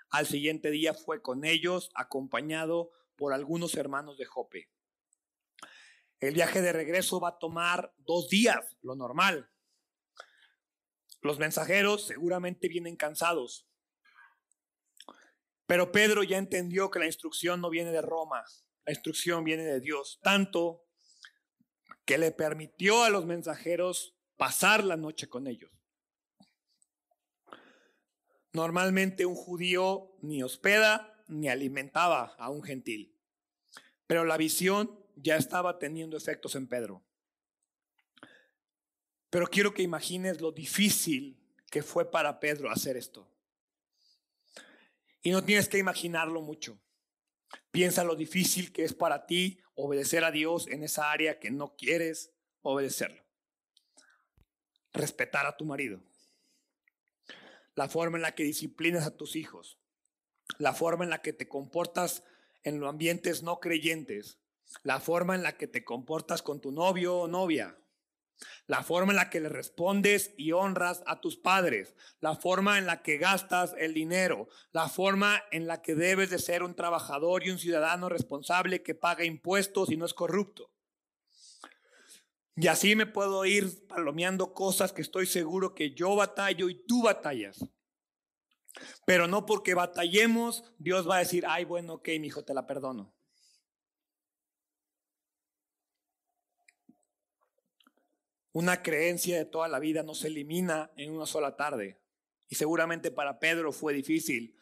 Al 0.08 0.26
siguiente 0.26 0.70
día 0.70 0.94
fue 0.94 1.20
con 1.20 1.44
ellos, 1.44 1.90
acompañado 1.94 2.90
por 3.14 3.34
algunos 3.34 3.74
hermanos 3.74 4.16
de 4.16 4.24
Jope. 4.24 4.70
El 6.18 6.32
viaje 6.32 6.62
de 6.62 6.72
regreso 6.72 7.20
va 7.20 7.28
a 7.28 7.38
tomar 7.38 7.92
dos 7.98 8.30
días, 8.30 8.78
lo 8.80 8.94
normal. 8.94 9.50
Los 11.20 11.38
mensajeros 11.38 12.06
seguramente 12.06 12.68
vienen 12.68 12.96
cansados. 12.96 13.68
Pero 15.66 15.92
Pedro 15.92 16.22
ya 16.22 16.38
entendió 16.38 16.90
que 16.90 17.00
la 17.00 17.06
instrucción 17.06 17.60
no 17.60 17.68
viene 17.68 17.92
de 17.92 18.00
Roma, 18.00 18.42
la 18.86 18.92
instrucción 18.94 19.44
viene 19.44 19.64
de 19.64 19.80
Dios, 19.80 20.20
tanto 20.22 20.86
que 22.06 22.16
le 22.16 22.32
permitió 22.32 23.04
a 23.04 23.10
los 23.10 23.26
mensajeros 23.26 24.16
pasar 24.38 24.84
la 24.84 24.96
noche 24.96 25.28
con 25.28 25.46
ellos. 25.46 25.81
Normalmente 28.52 29.24
un 29.24 29.34
judío 29.34 30.14
ni 30.20 30.42
hospeda 30.42 31.24
ni 31.28 31.48
alimentaba 31.48 32.34
a 32.38 32.50
un 32.50 32.62
gentil, 32.62 33.16
pero 34.06 34.24
la 34.24 34.36
visión 34.36 35.02
ya 35.16 35.36
estaba 35.36 35.78
teniendo 35.78 36.18
efectos 36.18 36.54
en 36.54 36.66
Pedro. 36.66 37.02
Pero 39.30 39.46
quiero 39.46 39.72
que 39.72 39.82
imagines 39.82 40.42
lo 40.42 40.52
difícil 40.52 41.42
que 41.70 41.82
fue 41.82 42.10
para 42.10 42.38
Pedro 42.38 42.70
hacer 42.70 42.98
esto. 42.98 43.26
Y 45.22 45.30
no 45.30 45.42
tienes 45.42 45.68
que 45.68 45.78
imaginarlo 45.78 46.42
mucho. 46.42 46.78
Piensa 47.70 48.04
lo 48.04 48.14
difícil 48.14 48.72
que 48.72 48.84
es 48.84 48.92
para 48.92 49.24
ti 49.24 49.60
obedecer 49.74 50.24
a 50.24 50.30
Dios 50.30 50.66
en 50.66 50.82
esa 50.82 51.10
área 51.10 51.38
que 51.38 51.50
no 51.50 51.74
quieres 51.76 52.34
obedecerlo. 52.60 53.24
Respetar 54.92 55.46
a 55.46 55.56
tu 55.56 55.64
marido 55.64 56.02
la 57.74 57.88
forma 57.88 58.18
en 58.18 58.22
la 58.22 58.34
que 58.34 58.44
disciplinas 58.44 59.06
a 59.06 59.16
tus 59.16 59.36
hijos, 59.36 59.78
la 60.58 60.74
forma 60.74 61.04
en 61.04 61.10
la 61.10 61.22
que 61.22 61.32
te 61.32 61.48
comportas 61.48 62.24
en 62.62 62.80
los 62.80 62.88
ambientes 62.88 63.42
no 63.42 63.60
creyentes, 63.60 64.38
la 64.82 65.00
forma 65.00 65.34
en 65.34 65.42
la 65.42 65.56
que 65.56 65.66
te 65.66 65.84
comportas 65.84 66.42
con 66.42 66.60
tu 66.60 66.72
novio 66.72 67.16
o 67.16 67.28
novia, 67.28 67.78
la 68.66 68.82
forma 68.82 69.12
en 69.12 69.16
la 69.16 69.30
que 69.30 69.40
le 69.40 69.48
respondes 69.48 70.34
y 70.36 70.52
honras 70.52 71.02
a 71.06 71.20
tus 71.20 71.36
padres, 71.36 71.94
la 72.20 72.34
forma 72.34 72.78
en 72.78 72.86
la 72.86 73.02
que 73.02 73.18
gastas 73.18 73.74
el 73.78 73.94
dinero, 73.94 74.48
la 74.72 74.88
forma 74.88 75.42
en 75.50 75.66
la 75.66 75.82
que 75.82 75.94
debes 75.94 76.30
de 76.30 76.38
ser 76.38 76.62
un 76.62 76.74
trabajador 76.74 77.46
y 77.46 77.50
un 77.50 77.58
ciudadano 77.58 78.08
responsable 78.08 78.82
que 78.82 78.94
paga 78.94 79.24
impuestos 79.24 79.90
y 79.90 79.96
no 79.96 80.06
es 80.06 80.14
corrupto. 80.14 80.71
Y 82.54 82.66
así 82.66 82.94
me 82.94 83.06
puedo 83.06 83.44
ir 83.46 83.86
palomeando 83.86 84.52
cosas 84.52 84.92
que 84.92 85.02
estoy 85.02 85.26
seguro 85.26 85.74
que 85.74 85.92
yo 85.92 86.14
batallo 86.14 86.68
y 86.68 86.74
tú 86.74 87.02
batallas. 87.02 87.64
Pero 89.06 89.26
no 89.26 89.46
porque 89.46 89.74
batallemos, 89.74 90.64
Dios 90.78 91.08
va 91.08 91.16
a 91.16 91.20
decir, 91.20 91.44
ay, 91.46 91.64
bueno, 91.64 91.94
ok, 91.94 92.08
mi 92.20 92.28
hijo, 92.28 92.44
te 92.44 92.54
la 92.54 92.66
perdono. 92.66 93.14
Una 98.52 98.82
creencia 98.82 99.38
de 99.38 99.46
toda 99.46 99.68
la 99.68 99.78
vida 99.78 100.02
no 100.02 100.14
se 100.14 100.26
elimina 100.26 100.90
en 100.96 101.12
una 101.12 101.24
sola 101.24 101.56
tarde. 101.56 101.98
Y 102.48 102.54
seguramente 102.54 103.10
para 103.10 103.38
Pedro 103.38 103.72
fue 103.72 103.94
difícil, 103.94 104.58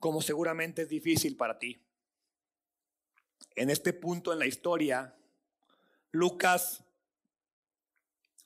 como 0.00 0.20
seguramente 0.20 0.82
es 0.82 0.88
difícil 0.88 1.36
para 1.36 1.58
ti. 1.60 1.86
En 3.54 3.70
este 3.70 3.92
punto 3.92 4.32
en 4.32 4.40
la 4.40 4.46
historia, 4.46 5.16
Lucas 6.10 6.84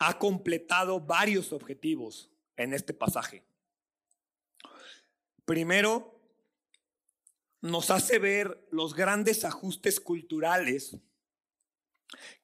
ha 0.07 0.19
completado 0.19 1.01
varios 1.01 1.53
objetivos 1.53 2.31
en 2.57 2.75
este 2.75 2.93
pasaje. 2.93 3.43
Primero, 5.47 6.21
nos 7.63 7.91
hace 7.91 8.19
ver 8.19 8.67
los 8.71 8.95
grandes 8.95 9.47
ajustes 9.47 10.01
culturales 10.01 10.99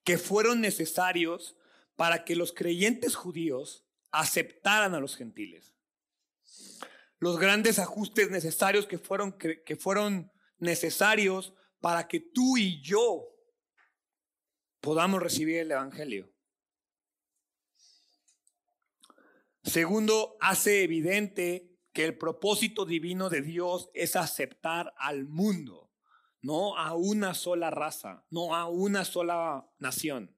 que 0.05 0.17
fueron 0.17 0.63
necesarios 0.63 1.55
para 1.97 2.25
que 2.25 2.35
los 2.35 2.53
creyentes 2.53 3.15
judíos 3.15 3.85
aceptaran 4.11 4.95
a 4.95 5.01
los 5.01 5.17
gentiles. 5.17 5.75
Los 7.19 7.39
grandes 7.39 7.79
ajustes 7.79 8.31
necesarios 8.31 8.87
que 8.87 8.97
fueron, 8.97 9.37
que 9.37 9.77
fueron 9.79 10.33
necesarios 10.59 11.53
para 11.81 12.09
que 12.09 12.21
tú 12.21 12.57
y 12.57 12.81
yo 12.81 13.27
podamos 14.81 15.23
recibir 15.23 15.59
el 15.59 15.73
Evangelio. 15.73 16.33
Segundo, 19.71 20.37
hace 20.41 20.83
evidente 20.83 21.79
que 21.93 22.05
el 22.05 22.19
propósito 22.19 22.85
divino 22.85 23.29
de 23.31 23.41
Dios 23.41 23.89
es 23.95 24.17
aceptar 24.17 24.93
al 24.97 25.29
mundo, 25.29 25.93
no 26.43 26.77
a 26.77 26.95
una 26.95 27.35
sola 27.35 27.71
raza, 27.71 28.27
no 28.31 28.57
a 28.57 28.67
una 28.69 29.05
sola 29.05 29.71
nación. 29.79 30.37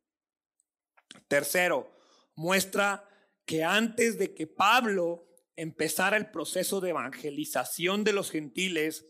Tercero, 1.29 1.90
muestra 2.35 3.09
que 3.47 3.64
antes 3.64 4.18
de 4.18 4.35
que 4.35 4.47
Pablo 4.47 5.27
empezara 5.57 6.18
el 6.18 6.31
proceso 6.31 6.83
de 6.83 6.90
evangelización 6.90 8.05
de 8.05 8.12
los 8.12 8.31
gentiles, 8.31 9.07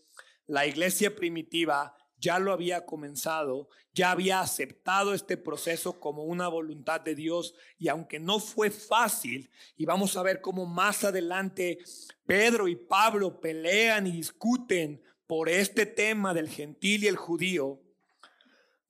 la 0.46 0.68
iglesia 0.68 1.16
primitiva 1.16 1.96
ya 2.22 2.38
lo 2.38 2.52
había 2.52 2.87
comenzado, 2.87 3.68
ya 3.92 4.12
había 4.12 4.40
aceptado 4.40 5.12
este 5.12 5.37
proceso 5.37 5.98
como 5.98 6.22
una 6.22 6.46
voluntad 6.46 7.00
de 7.00 7.16
Dios 7.16 7.54
y 7.78 7.88
aunque 7.88 8.20
no 8.20 8.38
fue 8.38 8.70
fácil, 8.70 9.50
y 9.76 9.85
vamos 9.85 10.16
a 10.16 10.22
ver 10.22 10.40
cómo 10.40 10.64
más 10.64 11.02
adelante 11.02 11.78
Pedro 12.24 12.68
y 12.68 12.76
Pablo 12.76 13.40
pelean 13.40 14.06
y 14.06 14.12
discuten 14.12 15.02
por 15.26 15.48
este 15.48 15.85
tema 15.85 16.32
del 16.32 16.48
gentil 16.48 17.02
y 17.02 17.08
el 17.08 17.16
judío, 17.16 17.82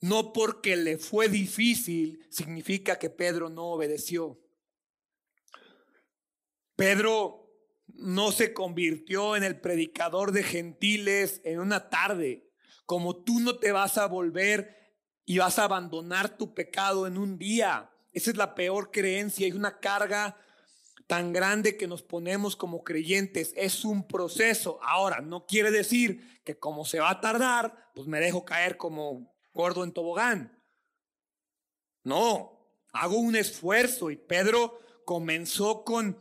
no 0.01 0.35
porque 0.35 0.77
le 0.77 0.99
fue 0.99 1.29
difícil 1.29 2.27
significa 2.29 2.99
que 2.99 3.09
Pedro 3.09 3.49
no 3.49 3.69
obedeció. 3.69 4.39
Pedro 6.77 7.51
no 7.87 8.31
se 8.31 8.53
convirtió 8.53 9.37
en 9.37 9.45
el 9.45 9.59
predicador 9.59 10.33
de 10.33 10.43
gentiles 10.43 11.41
en 11.45 11.61
una 11.61 11.89
tarde 11.89 12.52
como 12.87 13.23
tú 13.23 13.41
no 13.41 13.57
te 13.59 13.73
vas 13.73 13.99
a 13.99 14.07
volver 14.07 14.77
y 15.25 15.39
vas 15.39 15.59
a 15.59 15.65
abandonar 15.65 16.37
tu 16.37 16.55
pecado 16.55 17.07
en 17.07 17.19
un 17.19 17.39
día. 17.39 17.91
Esa 18.13 18.31
es 18.31 18.37
la 18.37 18.55
peor 18.55 18.91
creencia, 18.91 19.47
es 19.47 19.55
una 19.55 19.79
carga 19.81 20.37
tan 21.07 21.33
grande 21.33 21.77
que 21.77 21.87
nos 21.87 22.03
ponemos 22.03 22.57
como 22.57 22.85
creyentes. 22.85 23.53
Es 23.57 23.85
un 23.85 24.07
proceso. 24.07 24.79
Ahora, 24.83 25.21
no 25.21 25.47
quiere 25.47 25.71
decir 25.71 26.41
que 26.45 26.59
como 26.59 26.85
se 26.85 27.01
va 27.01 27.11
a 27.11 27.21
tardar, 27.21 27.91
pues 27.95 28.07
me 28.07 28.21
dejo 28.21 28.45
caer 28.45 28.77
como 28.77 29.35
gordo 29.53 29.85
en 29.85 29.93
tobogán. 29.93 30.59
No, 32.03 32.63
hago 32.93 33.19
un 33.19 33.37
esfuerzo 33.37 34.11
y 34.11 34.17
Pedro 34.17 34.79
comenzó 35.05 35.85
con 35.85 36.19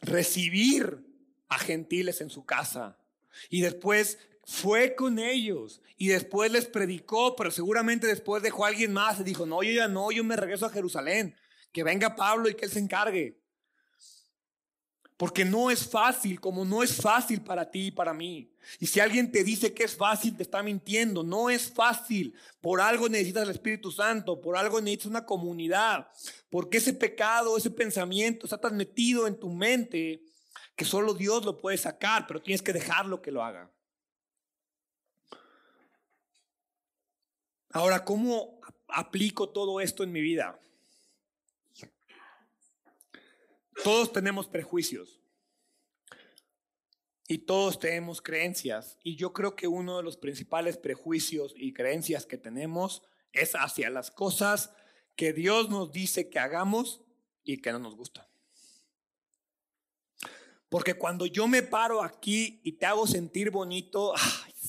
recibir 0.00 1.04
a 1.48 1.58
gentiles 1.58 2.20
en 2.20 2.30
su 2.30 2.44
casa. 2.44 2.98
Y 3.48 3.60
después 3.60 4.18
fue 4.50 4.96
con 4.96 5.20
ellos 5.20 5.80
y 5.96 6.08
después 6.08 6.50
les 6.50 6.66
predicó, 6.66 7.36
pero 7.36 7.52
seguramente 7.52 8.08
después 8.08 8.42
dejó 8.42 8.64
a 8.64 8.68
alguien 8.68 8.92
más 8.92 9.20
y 9.20 9.22
dijo, 9.22 9.46
no, 9.46 9.62
yo 9.62 9.70
ya 9.70 9.86
no, 9.86 10.10
yo 10.10 10.24
me 10.24 10.34
regreso 10.34 10.66
a 10.66 10.70
Jerusalén, 10.70 11.36
que 11.70 11.84
venga 11.84 12.16
Pablo 12.16 12.48
y 12.48 12.54
que 12.54 12.64
él 12.64 12.70
se 12.72 12.80
encargue. 12.80 13.40
Porque 15.16 15.44
no 15.44 15.70
es 15.70 15.88
fácil, 15.88 16.40
como 16.40 16.64
no 16.64 16.82
es 16.82 16.96
fácil 16.96 17.42
para 17.42 17.70
ti 17.70 17.86
y 17.86 17.90
para 17.92 18.12
mí. 18.12 18.52
Y 18.80 18.88
si 18.88 18.98
alguien 18.98 19.30
te 19.30 19.44
dice 19.44 19.72
que 19.72 19.84
es 19.84 19.94
fácil, 19.94 20.36
te 20.36 20.42
está 20.42 20.62
mintiendo. 20.64 21.22
No 21.22 21.48
es 21.48 21.70
fácil. 21.70 22.34
Por 22.60 22.80
algo 22.80 23.08
necesitas 23.08 23.44
el 23.44 23.50
Espíritu 23.50 23.92
Santo, 23.92 24.40
por 24.40 24.56
algo 24.56 24.80
necesitas 24.80 25.06
una 25.06 25.26
comunidad. 25.26 26.08
Porque 26.48 26.78
ese 26.78 26.94
pecado, 26.94 27.56
ese 27.56 27.70
pensamiento 27.70 28.46
está 28.46 28.58
tan 28.58 28.76
metido 28.76 29.28
en 29.28 29.38
tu 29.38 29.50
mente 29.50 30.24
que 30.74 30.84
solo 30.84 31.14
Dios 31.14 31.44
lo 31.44 31.58
puede 31.58 31.76
sacar, 31.76 32.26
pero 32.26 32.42
tienes 32.42 32.62
que 32.62 32.72
dejarlo 32.72 33.22
que 33.22 33.30
lo 33.30 33.44
haga. 33.44 33.70
Ahora, 37.72 38.04
¿cómo 38.04 38.60
aplico 38.88 39.48
todo 39.48 39.80
esto 39.80 40.02
en 40.02 40.12
mi 40.12 40.20
vida? 40.20 40.58
Todos 43.84 44.12
tenemos 44.12 44.46
prejuicios 44.46 45.20
y 47.28 47.38
todos 47.38 47.78
tenemos 47.78 48.20
creencias. 48.20 48.98
Y 49.04 49.16
yo 49.16 49.32
creo 49.32 49.54
que 49.54 49.68
uno 49.68 49.96
de 49.96 50.02
los 50.02 50.16
principales 50.16 50.76
prejuicios 50.76 51.54
y 51.56 51.72
creencias 51.72 52.26
que 52.26 52.36
tenemos 52.36 53.02
es 53.32 53.54
hacia 53.54 53.88
las 53.88 54.10
cosas 54.10 54.72
que 55.14 55.32
Dios 55.32 55.70
nos 55.70 55.92
dice 55.92 56.28
que 56.28 56.40
hagamos 56.40 57.02
y 57.44 57.58
que 57.58 57.70
no 57.72 57.78
nos 57.78 57.94
gustan. 57.94 58.26
Porque 60.68 60.94
cuando 60.94 61.26
yo 61.26 61.46
me 61.48 61.62
paro 61.62 62.02
aquí 62.02 62.60
y 62.64 62.72
te 62.72 62.86
hago 62.86 63.06
sentir 63.06 63.50
bonito, 63.50 64.12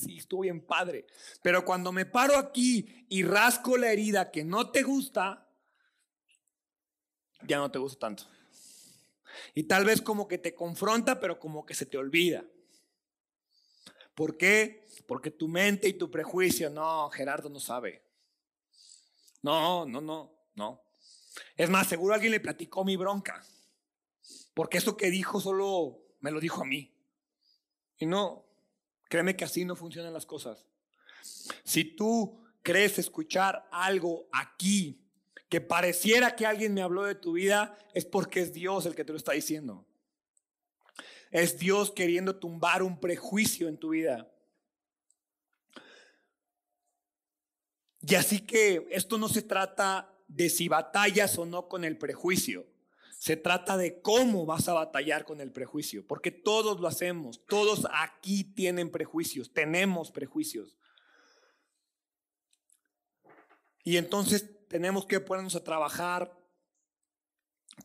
sí, 0.01 0.17
estuvo 0.17 0.41
bien 0.41 0.61
padre. 0.61 1.05
Pero 1.41 1.63
cuando 1.63 1.91
me 1.91 2.05
paro 2.05 2.37
aquí 2.37 3.05
y 3.09 3.23
rasco 3.23 3.77
la 3.77 3.91
herida 3.91 4.31
que 4.31 4.43
no 4.43 4.71
te 4.71 4.83
gusta, 4.83 5.47
ya 7.47 7.57
no 7.57 7.71
te 7.71 7.79
gusta 7.79 7.99
tanto. 7.99 8.23
Y 9.53 9.63
tal 9.63 9.85
vez 9.85 10.01
como 10.01 10.27
que 10.27 10.37
te 10.37 10.53
confronta, 10.53 11.19
pero 11.19 11.39
como 11.39 11.65
que 11.65 11.73
se 11.73 11.85
te 11.85 11.97
olvida. 11.97 12.43
¿Por 14.15 14.37
qué? 14.37 14.87
Porque 15.07 15.31
tu 15.31 15.47
mente 15.47 15.87
y 15.87 15.93
tu 15.93 16.11
prejuicio, 16.11 16.69
no, 16.69 17.09
Gerardo 17.09 17.49
no 17.49 17.59
sabe. 17.59 18.03
No, 19.41 19.85
no, 19.85 20.01
no, 20.01 20.31
no. 20.55 20.83
Es 21.55 21.69
más, 21.69 21.87
seguro 21.87 22.13
alguien 22.13 22.31
le 22.31 22.39
platicó 22.39 22.83
mi 22.83 22.97
bronca. 22.97 23.43
Porque 24.53 24.77
eso 24.77 24.97
que 24.97 25.09
dijo 25.09 25.39
solo 25.39 25.99
me 26.19 26.31
lo 26.31 26.39
dijo 26.39 26.61
a 26.61 26.65
mí. 26.65 26.93
Y 27.97 28.05
no, 28.05 28.45
créeme 29.11 29.35
que 29.35 29.43
así 29.43 29.65
no 29.65 29.75
funcionan 29.75 30.13
las 30.13 30.25
cosas. 30.25 30.65
Si 31.65 31.83
tú 31.83 32.41
crees 32.63 32.97
escuchar 32.97 33.67
algo 33.69 34.29
aquí 34.31 35.05
que 35.49 35.59
pareciera 35.59 36.33
que 36.33 36.45
alguien 36.45 36.73
me 36.73 36.81
habló 36.81 37.03
de 37.03 37.15
tu 37.15 37.33
vida, 37.33 37.77
es 37.93 38.05
porque 38.05 38.39
es 38.39 38.53
Dios 38.53 38.85
el 38.85 38.95
que 38.95 39.03
te 39.03 39.11
lo 39.11 39.17
está 39.17 39.33
diciendo. 39.33 39.85
Es 41.29 41.59
Dios 41.59 41.91
queriendo 41.91 42.39
tumbar 42.39 42.83
un 42.83 43.01
prejuicio 43.01 43.67
en 43.67 43.77
tu 43.77 43.89
vida. 43.89 44.31
Y 47.99 48.15
así 48.15 48.39
que 48.39 48.87
esto 48.91 49.17
no 49.17 49.27
se 49.27 49.41
trata 49.41 50.17
de 50.29 50.49
si 50.49 50.69
batallas 50.69 51.37
o 51.37 51.45
no 51.45 51.67
con 51.67 51.83
el 51.83 51.97
prejuicio. 51.97 52.65
Se 53.21 53.37
trata 53.37 53.77
de 53.77 54.01
cómo 54.01 54.47
vas 54.47 54.67
a 54.67 54.73
batallar 54.73 55.25
con 55.25 55.41
el 55.41 55.51
prejuicio, 55.51 56.03
porque 56.07 56.31
todos 56.31 56.79
lo 56.79 56.87
hacemos, 56.87 57.45
todos 57.45 57.85
aquí 57.93 58.43
tienen 58.43 58.89
prejuicios, 58.89 59.53
tenemos 59.53 60.09
prejuicios. 60.09 60.79
Y 63.83 63.97
entonces 63.97 64.67
tenemos 64.67 65.05
que 65.05 65.19
ponernos 65.19 65.55
a 65.55 65.63
trabajar 65.63 66.35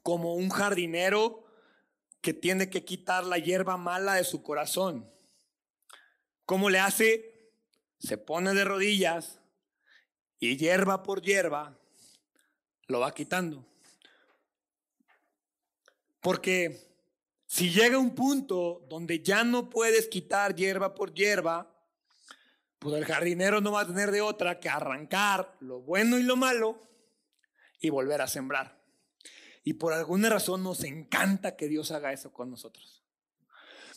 como 0.03 0.37
un 0.37 0.49
jardinero 0.49 1.45
que 2.23 2.33
tiene 2.33 2.71
que 2.71 2.87
quitar 2.87 3.27
la 3.27 3.37
hierba 3.37 3.77
mala 3.77 4.15
de 4.15 4.25
su 4.25 4.43
corazón. 4.43 5.13
¿Cómo 6.47 6.71
le 6.71 6.79
hace? 6.79 7.53
Se 7.99 8.17
pone 8.17 8.55
de 8.55 8.65
rodillas 8.65 9.39
y 10.39 10.57
hierba 10.57 11.03
por 11.03 11.21
hierba 11.21 11.79
lo 12.87 13.01
va 13.01 13.13
quitando. 13.13 13.76
Porque 16.27 16.91
si 17.47 17.71
llega 17.71 18.01
un 18.01 18.17
punto 18.17 18.85
donde 18.89 19.23
ya 19.23 19.45
no 19.45 19.71
puedes 19.71 20.09
quitar 20.09 20.57
hierba 20.57 20.93
por 20.93 21.15
hierba, 21.15 21.73
pues 22.81 22.97
el 22.97 23.05
jardinero 23.05 23.61
no 23.61 23.71
va 23.71 23.83
a 23.83 23.87
tener 23.87 24.11
de 24.11 24.23
otra 24.23 24.59
que 24.59 24.69
arrancar 24.69 25.57
lo 25.61 25.83
bueno 25.83 26.19
y 26.19 26.25
lo 26.25 26.35
malo 26.35 26.83
y 27.79 27.91
volver 27.91 28.23
a 28.23 28.27
sembrar. 28.27 28.83
Y 29.63 29.75
por 29.75 29.93
alguna 29.93 30.29
razón 30.29 30.65
nos 30.65 30.83
encanta 30.83 31.55
que 31.55 31.69
Dios 31.69 31.93
haga 31.93 32.13
eso 32.13 32.33
con 32.33 32.51
nosotros. 32.51 33.05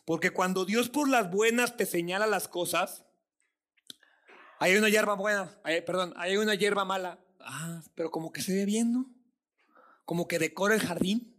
Porque 0.05 0.30
cuando 0.30 0.65
Dios 0.65 0.88
por 0.88 1.09
las 1.09 1.32
buenas 1.32 1.77
te 1.77 1.88
señala 1.88 2.27
las 2.27 2.47
cosas, 2.47 3.05
hay 4.59 4.75
una 4.75 4.89
hierba 4.89 5.15
buena, 5.15 5.59
perdón, 5.63 6.13
hay 6.15 6.38
una 6.38 6.53
hierba 6.53 6.86
mala. 6.86 7.17
Ah, 7.39 7.82
pero 7.95 8.11
como 8.11 8.32
que 8.32 8.43
se 8.43 8.53
ve 8.53 8.65
bien, 8.65 8.93
¿no? 8.93 9.11
Como 10.05 10.27
que 10.27 10.38
decora 10.38 10.75
el 10.75 10.82
jardín. 10.82 11.39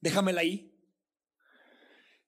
Déjamela 0.00 0.40
ahí. 0.40 0.72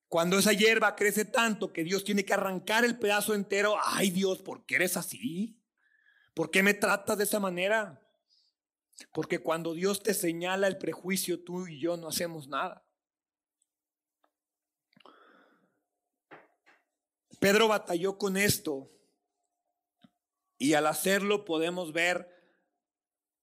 Cuando 0.08 0.38
esa 0.38 0.52
hierba 0.52 0.96
crece 0.96 1.26
tanto 1.26 1.72
que 1.72 1.84
Dios 1.84 2.02
tiene 2.02 2.24
que 2.24 2.32
arrancar 2.32 2.84
el 2.84 2.98
pedazo 2.98 3.34
entero, 3.34 3.76
ay 3.84 4.10
Dios, 4.10 4.42
¿por 4.42 4.64
qué 4.64 4.76
eres 4.76 4.96
así? 4.96 5.60
¿Por 6.32 6.50
qué 6.50 6.62
me 6.62 6.72
tratas 6.72 7.18
de 7.18 7.24
esa 7.24 7.40
manera? 7.40 8.00
Porque 9.12 9.38
cuando 9.40 9.74
Dios 9.74 10.02
te 10.02 10.14
señala 10.14 10.66
el 10.66 10.78
prejuicio, 10.78 11.44
tú 11.44 11.66
y 11.66 11.78
yo 11.78 11.96
no 11.98 12.08
hacemos 12.08 12.48
nada. 12.48 12.84
Pedro 17.38 17.68
batalló 17.68 18.18
con 18.18 18.36
esto 18.36 18.90
y 20.56 20.72
al 20.72 20.86
hacerlo 20.86 21.44
podemos 21.44 21.92
ver 21.92 22.34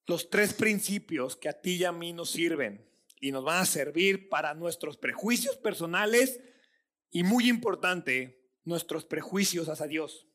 los 0.08 0.30
tres 0.30 0.54
principios 0.54 1.36
que 1.36 1.48
a 1.48 1.62
ti 1.62 1.76
y 1.76 1.86
a 1.86 1.92
mí 1.92 2.12
nos 2.12 2.32
sirven 2.32 2.95
y 3.20 3.32
nos 3.32 3.44
van 3.44 3.62
a 3.62 3.66
servir 3.66 4.30
para 4.30 4.54
nuestros 4.54 4.98
prejuicios 4.98 5.58
personales 5.58 6.40
y 7.12 7.24
muy 7.24 7.50
importante, 7.50 8.50
nuestros 8.64 9.06
prejuicios 9.06 9.70
hacia 9.70 9.88
Dios 9.88 10.28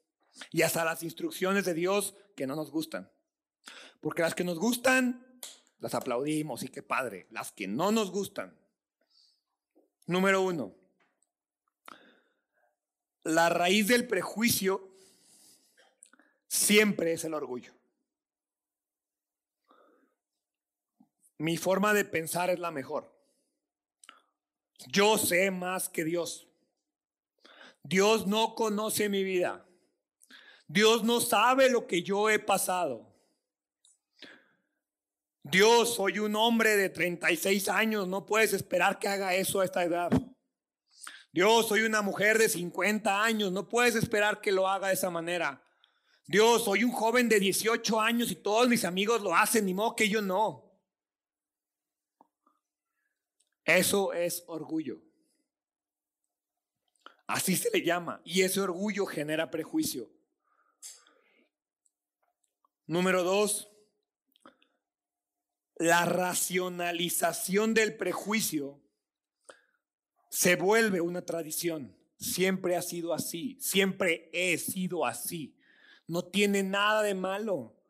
y 0.51 0.62
hasta 0.62 0.85
las 0.85 1.03
instrucciones 1.03 1.64
de 1.64 1.74
Dios 1.74 2.14
que 2.37 2.47
no 2.47 2.57
nos 2.57 2.70
gustan. 2.70 3.11
Porque 4.01 4.22
las 4.22 4.35
que 4.35 4.45
nos 4.45 4.59
gustan, 4.59 5.26
las 5.78 5.95
aplaudimos 5.95 6.62
y 6.62 6.68
qué 6.68 6.83
padre. 6.83 7.26
Las 7.31 7.53
que 7.53 7.66
no 7.66 7.93
nos 7.93 8.11
gustan. 8.11 8.59
Número 10.07 10.43
uno, 10.43 10.74
la 13.22 13.49
raíz 13.49 13.89
del 13.89 14.07
prejuicio 14.09 14.89
siempre 16.49 17.12
es 17.12 17.24
el 17.24 17.35
orgullo. 17.35 17.80
Mi 21.41 21.57
forma 21.57 21.95
de 21.95 22.05
pensar 22.05 22.51
es 22.51 22.59
la 22.59 22.70
mejor. 22.70 23.11
Yo 24.88 25.16
sé 25.16 25.51
más 25.51 25.88
que 25.88 26.05
Dios. 26.05 26.47
Dios 27.82 28.26
no 28.26 28.55
conoce 28.55 29.09
mi 29.09 29.24
vida. 29.24 29.66
Dios 30.68 31.03
no 31.03 31.18
sabe 31.18 31.70
lo 31.70 31.86
que 31.86 32.03
yo 32.03 32.28
he 32.28 32.38
pasado. 32.38 33.11
Dios, 35.43 35.95
soy 35.95 36.18
un 36.18 36.36
hombre 36.36 36.76
de 36.76 36.91
36 36.91 37.70
años, 37.70 38.07
no 38.07 38.26
puedes 38.26 38.53
esperar 38.53 38.99
que 38.99 39.09
haga 39.09 39.34
eso 39.34 39.61
a 39.61 39.64
esta 39.64 39.82
edad. 39.82 40.11
Dios, 41.32 41.68
soy 41.68 41.80
una 41.80 42.03
mujer 42.03 42.36
de 42.36 42.51
50 42.51 43.24
años, 43.24 43.51
no 43.51 43.66
puedes 43.66 43.95
esperar 43.95 44.43
que 44.43 44.53
lo 44.53 44.68
haga 44.68 44.88
de 44.88 44.95
esa 44.95 45.09
manera. 45.09 45.64
Dios, 46.26 46.64
soy 46.64 46.84
un 46.84 46.93
joven 46.93 47.30
de 47.30 47.41
18 47.41 47.99
años 47.99 48.30
y 48.30 48.34
todos 48.36 48.68
mis 48.68 48.84
amigos 48.84 49.22
lo 49.22 49.34
hacen, 49.34 49.64
ni 49.64 49.72
modo 49.72 49.97
que 49.97 50.07
yo 50.07 50.20
no. 50.20 50.70
Eso 53.65 54.13
es 54.13 54.45
orgullo. 54.47 55.01
Así 57.27 57.57
se 57.57 57.71
le 57.71 57.83
llama. 57.83 58.21
Y 58.25 58.43
ese 58.43 58.61
orgullo 58.61 59.07
genera 59.07 59.51
prejuicio. 59.51 60.11
Número 62.87 63.23
dos, 63.23 63.71
la 65.77 66.05
racionalización 66.05 67.73
del 67.73 67.97
prejuicio 67.97 68.83
se 70.29 70.57
vuelve 70.57 71.01
una 71.01 71.23
tradición. 71.23 71.97
Siempre 72.19 72.75
ha 72.75 72.83
sido 72.83 73.15
así, 73.15 73.57
siempre 73.61 74.29
he 74.33 74.59
sido 74.59 75.07
así. 75.07 75.57
No 76.09 76.25
tiene 76.25 76.65
nada 76.65 77.03
de 77.03 77.15
malo. 77.15 77.81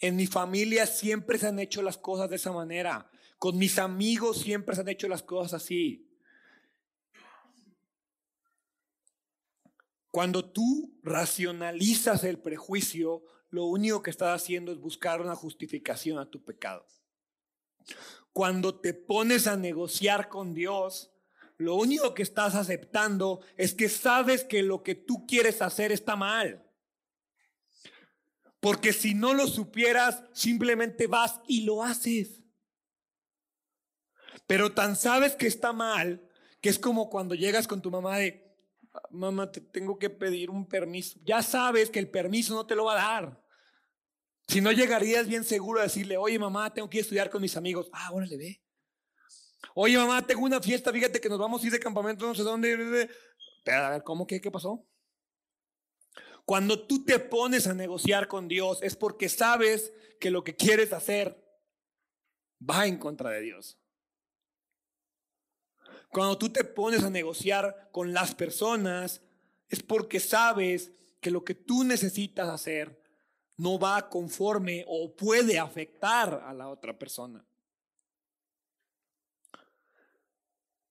En 0.00 0.16
mi 0.16 0.26
familia 0.26 0.86
siempre 0.86 1.38
se 1.38 1.46
han 1.46 1.60
hecho 1.60 1.80
las 1.82 1.96
cosas 1.96 2.28
de 2.28 2.34
esa 2.34 2.50
manera. 2.50 3.11
Con 3.42 3.58
mis 3.58 3.80
amigos 3.80 4.38
siempre 4.38 4.72
se 4.76 4.82
han 4.82 4.88
hecho 4.88 5.08
las 5.08 5.24
cosas 5.24 5.54
así. 5.54 6.08
Cuando 10.12 10.48
tú 10.48 10.96
racionalizas 11.02 12.22
el 12.22 12.38
prejuicio, 12.38 13.24
lo 13.50 13.64
único 13.64 14.00
que 14.00 14.10
estás 14.10 14.40
haciendo 14.40 14.70
es 14.70 14.78
buscar 14.78 15.20
una 15.20 15.34
justificación 15.34 16.20
a 16.20 16.30
tu 16.30 16.44
pecado. 16.44 16.86
Cuando 18.32 18.78
te 18.78 18.94
pones 18.94 19.48
a 19.48 19.56
negociar 19.56 20.28
con 20.28 20.54
Dios, 20.54 21.10
lo 21.56 21.74
único 21.74 22.14
que 22.14 22.22
estás 22.22 22.54
aceptando 22.54 23.40
es 23.56 23.74
que 23.74 23.88
sabes 23.88 24.44
que 24.44 24.62
lo 24.62 24.84
que 24.84 24.94
tú 24.94 25.26
quieres 25.26 25.62
hacer 25.62 25.90
está 25.90 26.14
mal. 26.14 26.64
Porque 28.60 28.92
si 28.92 29.14
no 29.14 29.34
lo 29.34 29.48
supieras, 29.48 30.22
simplemente 30.32 31.08
vas 31.08 31.40
y 31.48 31.62
lo 31.62 31.82
haces. 31.82 32.41
Pero 34.46 34.72
tan 34.72 34.96
sabes 34.96 35.34
que 35.34 35.46
está 35.46 35.72
mal, 35.72 36.28
que 36.60 36.68
es 36.68 36.78
como 36.78 37.10
cuando 37.10 37.34
llegas 37.34 37.66
con 37.66 37.82
tu 37.82 37.90
mamá 37.90 38.18
de, 38.18 38.52
mamá, 39.10 39.50
te 39.50 39.60
tengo 39.60 39.98
que 39.98 40.10
pedir 40.10 40.50
un 40.50 40.66
permiso. 40.66 41.18
Ya 41.24 41.42
sabes 41.42 41.90
que 41.90 41.98
el 41.98 42.10
permiso 42.10 42.54
no 42.54 42.66
te 42.66 42.74
lo 42.74 42.84
va 42.84 42.92
a 42.92 43.20
dar. 43.20 43.42
Si 44.48 44.60
no 44.60 44.72
llegarías 44.72 45.28
bien 45.28 45.44
seguro 45.44 45.80
a 45.80 45.84
decirle, 45.84 46.16
oye 46.16 46.38
mamá, 46.38 46.72
tengo 46.72 46.90
que 46.90 46.98
ir 46.98 47.02
a 47.02 47.04
estudiar 47.04 47.30
con 47.30 47.40
mis 47.40 47.56
amigos. 47.56 47.88
Ah, 47.92 48.10
órale, 48.12 48.36
ve. 48.36 48.62
Oye 49.74 49.96
mamá, 49.96 50.26
tengo 50.26 50.44
una 50.44 50.60
fiesta, 50.60 50.92
fíjate 50.92 51.20
que 51.20 51.28
nos 51.28 51.38
vamos 51.38 51.62
a 51.62 51.66
ir 51.66 51.72
de 51.72 51.80
campamento, 51.80 52.26
no 52.26 52.34
sé 52.34 52.42
dónde. 52.42 53.08
Pero 53.64 53.84
a 53.84 53.90
ver, 53.90 54.02
¿cómo 54.02 54.26
que? 54.26 54.40
¿Qué 54.40 54.50
pasó? 54.50 54.86
Cuando 56.44 56.86
tú 56.86 57.04
te 57.04 57.18
pones 57.18 57.66
a 57.66 57.74
negociar 57.74 58.26
con 58.26 58.48
Dios 58.48 58.82
es 58.82 58.96
porque 58.96 59.28
sabes 59.28 59.92
que 60.20 60.30
lo 60.30 60.42
que 60.42 60.56
quieres 60.56 60.92
hacer 60.92 61.40
va 62.68 62.86
en 62.86 62.98
contra 62.98 63.30
de 63.30 63.40
Dios. 63.40 63.78
Cuando 66.12 66.36
tú 66.36 66.50
te 66.50 66.62
pones 66.62 67.02
a 67.04 67.08
negociar 67.08 67.88
con 67.90 68.12
las 68.12 68.34
personas, 68.34 69.22
es 69.70 69.82
porque 69.82 70.20
sabes 70.20 70.92
que 71.22 71.30
lo 71.30 71.42
que 71.42 71.54
tú 71.54 71.84
necesitas 71.84 72.50
hacer 72.50 73.00
no 73.56 73.78
va 73.78 74.10
conforme 74.10 74.84
o 74.86 75.16
puede 75.16 75.58
afectar 75.58 76.42
a 76.44 76.52
la 76.52 76.68
otra 76.68 76.98
persona. 76.98 77.42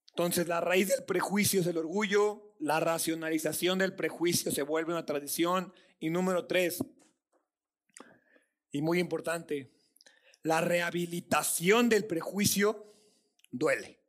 Entonces 0.08 0.48
la 0.48 0.60
raíz 0.60 0.88
del 0.88 1.04
prejuicio 1.04 1.60
es 1.60 1.68
el 1.68 1.78
orgullo, 1.78 2.56
la 2.58 2.80
racionalización 2.80 3.78
del 3.78 3.94
prejuicio 3.94 4.50
se 4.50 4.62
vuelve 4.62 4.92
una 4.92 5.06
tradición 5.06 5.72
y 6.00 6.10
número 6.10 6.48
tres, 6.48 6.82
y 8.72 8.82
muy 8.82 8.98
importante, 8.98 9.70
la 10.42 10.60
rehabilitación 10.60 11.88
del 11.88 12.06
prejuicio 12.06 12.92
duele. 13.52 14.01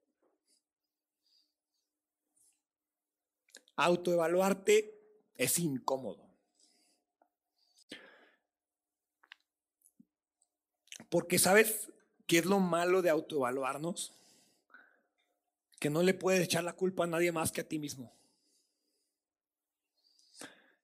Autoevaluarte 3.75 4.93
es 5.35 5.59
incómodo. 5.59 6.23
Porque 11.09 11.37
sabes 11.37 11.91
qué 12.27 12.39
es 12.39 12.45
lo 12.45 12.59
malo 12.59 13.01
de 13.01 13.09
autoevaluarnos? 13.09 14.13
Que 15.79 15.89
no 15.89 16.01
le 16.01 16.13
puedes 16.13 16.41
echar 16.41 16.63
la 16.63 16.73
culpa 16.73 17.03
a 17.03 17.07
nadie 17.07 17.31
más 17.31 17.51
que 17.51 17.61
a 17.61 17.67
ti 17.67 17.77
mismo. 17.77 18.13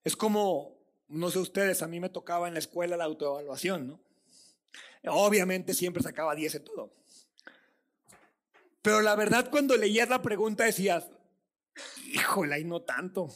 Es 0.04 0.16
como, 0.16 0.78
no 1.08 1.30
sé 1.30 1.38
ustedes, 1.38 1.82
a 1.82 1.88
mí 1.88 2.00
me 2.00 2.08
tocaba 2.08 2.48
en 2.48 2.54
la 2.54 2.60
escuela 2.60 2.96
la 2.96 3.04
autoevaluación, 3.04 3.88
¿no? 3.88 4.00
Obviamente 5.04 5.74
siempre 5.74 6.02
sacaba 6.02 6.34
10 6.34 6.54
en 6.56 6.64
todo. 6.64 6.92
Pero 8.82 9.00
la 9.02 9.14
verdad 9.16 9.50
cuando 9.50 9.76
leías 9.76 10.08
la 10.08 10.22
pregunta 10.22 10.64
decías, 10.64 11.10
híjole, 12.10 12.54
ahí 12.54 12.64
no 12.64 12.82
tanto. 12.82 13.28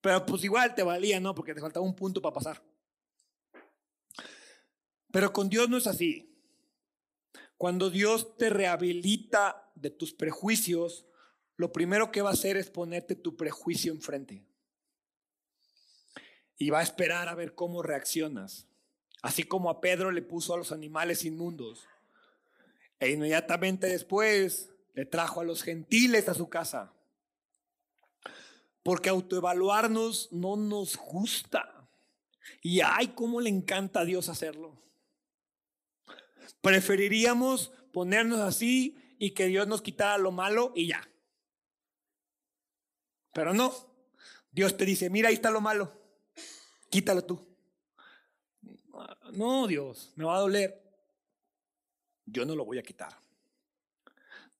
Pero 0.00 0.24
pues 0.24 0.44
igual 0.44 0.74
te 0.74 0.82
valía, 0.82 1.20
¿no? 1.20 1.34
Porque 1.34 1.54
te 1.54 1.60
faltaba 1.60 1.84
un 1.84 1.96
punto 1.96 2.22
para 2.22 2.34
pasar. 2.34 2.62
Pero 5.10 5.32
con 5.32 5.48
Dios 5.48 5.68
no 5.68 5.78
es 5.78 5.86
así. 5.86 6.32
Cuando 7.56 7.90
Dios 7.90 8.36
te 8.36 8.50
rehabilita 8.50 9.70
de 9.74 9.90
tus 9.90 10.12
prejuicios, 10.12 11.06
lo 11.56 11.72
primero 11.72 12.12
que 12.12 12.22
va 12.22 12.30
a 12.30 12.34
hacer 12.34 12.56
es 12.56 12.70
ponerte 12.70 13.14
tu 13.14 13.36
prejuicio 13.36 13.92
enfrente. 13.92 14.44
Y 16.58 16.70
va 16.70 16.80
a 16.80 16.82
esperar 16.82 17.28
a 17.28 17.34
ver 17.34 17.54
cómo 17.54 17.82
reaccionas. 17.82 18.66
Así 19.22 19.42
como 19.42 19.70
a 19.70 19.80
Pedro 19.80 20.10
le 20.10 20.22
puso 20.22 20.54
a 20.54 20.58
los 20.58 20.70
animales 20.70 21.24
inmundos. 21.24 21.86
E 23.00 23.10
inmediatamente 23.10 23.86
después 23.88 24.70
le 24.94 25.04
trajo 25.04 25.40
a 25.40 25.44
los 25.44 25.62
gentiles 25.62 26.28
a 26.28 26.34
su 26.34 26.48
casa. 26.48 26.95
Porque 28.86 29.08
autoevaluarnos 29.08 30.28
no 30.30 30.54
nos 30.54 30.96
gusta. 30.96 31.88
Y 32.62 32.82
ay, 32.82 33.08
cómo 33.16 33.40
le 33.40 33.50
encanta 33.50 33.98
a 33.98 34.04
Dios 34.04 34.28
hacerlo. 34.28 34.80
Preferiríamos 36.60 37.72
ponernos 37.92 38.38
así 38.38 38.96
y 39.18 39.32
que 39.32 39.46
Dios 39.46 39.66
nos 39.66 39.82
quitara 39.82 40.18
lo 40.18 40.30
malo 40.30 40.72
y 40.76 40.86
ya. 40.86 41.10
Pero 43.32 43.52
no. 43.52 43.74
Dios 44.52 44.76
te 44.76 44.84
dice, 44.84 45.10
mira, 45.10 45.30
ahí 45.30 45.34
está 45.34 45.50
lo 45.50 45.60
malo. 45.60 45.92
Quítalo 46.88 47.24
tú. 47.24 47.44
No, 49.32 49.66
Dios, 49.66 50.12
me 50.14 50.26
va 50.26 50.36
a 50.36 50.40
doler. 50.42 50.80
Yo 52.24 52.46
no 52.46 52.54
lo 52.54 52.64
voy 52.64 52.78
a 52.78 52.84
quitar. 52.84 53.18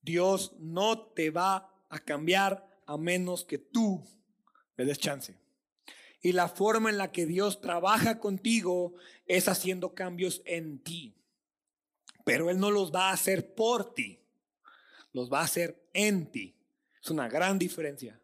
Dios 0.01 0.51
no 0.59 0.99
te 1.13 1.29
va 1.29 1.73
a 1.87 1.99
cambiar 1.99 2.67
a 2.87 2.97
menos 2.97 3.45
que 3.45 3.59
tú 3.59 4.03
le 4.77 4.85
des 4.85 4.97
chance. 4.97 5.37
Y 6.21 6.31
la 6.31 6.47
forma 6.47 6.89
en 6.89 6.97
la 6.97 7.11
que 7.11 7.25
Dios 7.25 7.61
trabaja 7.61 8.19
contigo 8.19 8.95
es 9.27 9.47
haciendo 9.47 9.93
cambios 9.93 10.41
en 10.45 10.79
ti. 10.79 11.13
Pero 12.25 12.49
Él 12.49 12.59
no 12.59 12.71
los 12.71 12.91
va 12.91 13.09
a 13.09 13.13
hacer 13.13 13.53
por 13.53 13.93
ti, 13.93 14.19
los 15.13 15.31
va 15.31 15.41
a 15.41 15.43
hacer 15.43 15.87
en 15.93 16.31
ti. 16.31 16.55
Es 17.03 17.09
una 17.11 17.27
gran 17.27 17.59
diferencia. 17.59 18.19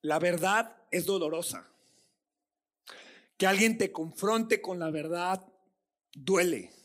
La 0.00 0.18
verdad 0.18 0.76
es 0.90 1.06
dolorosa. 1.06 1.68
Que 3.36 3.46
alguien 3.46 3.78
te 3.78 3.92
confronte 3.92 4.60
con 4.60 4.78
la 4.78 4.90
verdad 4.90 5.46
duele. 6.12 6.81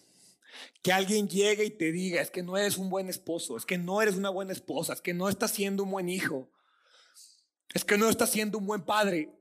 Que 0.82 0.91
alguien 0.91 1.28
llegue 1.28 1.66
y 1.66 1.72
te 1.72 1.91
diga, 1.91 2.22
es 2.22 2.32
que 2.32 2.43
no 2.43 2.58
eres 2.58 2.78
un 2.78 2.89
buen 2.89 3.10
esposo, 3.10 3.58
es 3.58 3.66
que 3.66 3.78
no 3.78 4.01
eres 4.01 4.16
una 4.16 4.30
buena 4.30 4.53
esposa, 4.53 4.93
es 4.93 5.01
que 5.01 5.14
no 5.14 5.30
estás 5.30 5.51
siendo 5.51 5.84
un 5.84 5.91
buen 5.91 6.10
hijo, 6.10 6.49
es 7.74 7.84
que 7.84 7.97
no 7.97 8.10
estás 8.10 8.30
siendo 8.30 8.58
un 8.58 8.66
buen 8.66 8.84
padre. 8.84 9.34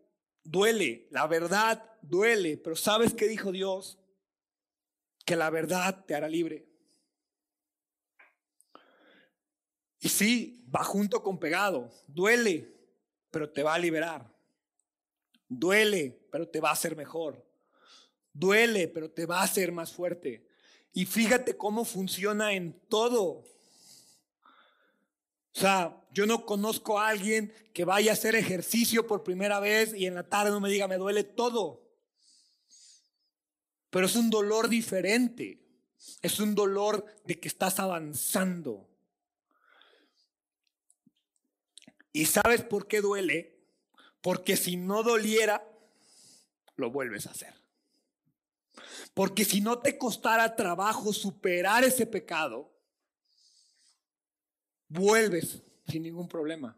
Duele, 0.43 1.09
la 1.11 1.27
verdad 1.27 1.83
duele, 2.03 2.57
pero 2.57 2.77
¿sabes 2.77 3.14
qué 3.14 3.27
dijo 3.29 3.53
Dios? 3.53 3.99
Que 5.25 5.37
la 5.37 5.51
verdad 5.51 6.05
te 6.07 6.14
hará 6.14 6.29
libre. 6.29 6.69
Y 10.01 10.09
sí, 10.09 10.64
va 10.75 10.85
junto 10.85 11.23
con 11.23 11.39
pegado, 11.39 11.91
duele, 12.07 12.73
pero 13.31 13.51
te 13.51 13.62
va 13.62 13.75
a 13.75 13.79
liberar. 13.79 14.33
Duele, 15.49 16.29
pero 16.31 16.49
te 16.49 16.61
va 16.61 16.71
a 16.71 16.73
hacer 16.73 16.97
mejor. 16.97 17.45
Duele, 18.33 18.89
pero 18.89 19.11
te 19.11 19.27
va 19.27 19.41
a 19.41 19.45
hacer 19.45 19.73
más 19.73 19.93
fuerte. 19.93 20.47
Y 20.97 21.05
fíjate 21.05 21.59
cómo 21.59 21.84
funciona 21.84 22.55
en 22.55 22.72
todo. 22.88 23.22
O 23.22 23.44
sea, 25.53 26.03
yo 26.11 26.24
no 26.24 26.47
conozco 26.47 26.99
a 26.99 27.09
alguien 27.09 27.53
que 27.74 27.84
vaya 27.84 28.12
a 28.12 28.14
hacer 28.14 28.34
ejercicio 28.34 29.07
por 29.07 29.22
primera 29.22 29.61
vez 29.61 29.92
y 29.92 30.07
en 30.07 30.14
la 30.14 30.26
tarde 30.26 30.53
no 30.53 30.59
me 30.59 30.70
diga, 30.70 30.88
me 30.88 30.97
duele 30.97 31.22
todo. 31.22 31.86
Pero 33.90 34.07
es 34.07 34.16
un 34.16 34.30
dolor 34.30 34.70
diferente. 34.70 35.61
Es 36.22 36.40
un 36.40 36.55
dolor 36.55 37.05
de 37.26 37.38
que 37.40 37.49
estás 37.49 37.78
avanzando. 37.78 38.88
¿Y 42.11 42.24
sabes 42.24 42.62
por 42.62 42.88
qué 42.88 43.03
duele? 43.03 43.61
Porque 44.22 44.57
si 44.57 44.78
no 44.78 45.03
doliera, 45.03 45.62
lo 46.76 46.90
vuelves 46.90 47.26
a 47.26 47.32
hacer. 47.32 47.66
Porque 49.14 49.45
si 49.45 49.61
no 49.61 49.79
te 49.79 49.99
costara 49.99 50.57
trabajo 50.57 51.12
superar 51.12 51.85
ese 51.85 52.07
pecado, 52.07 52.72
vuelves 54.89 55.62
sin 55.89 56.03
ningún 56.03 56.29
problema. 56.29 56.77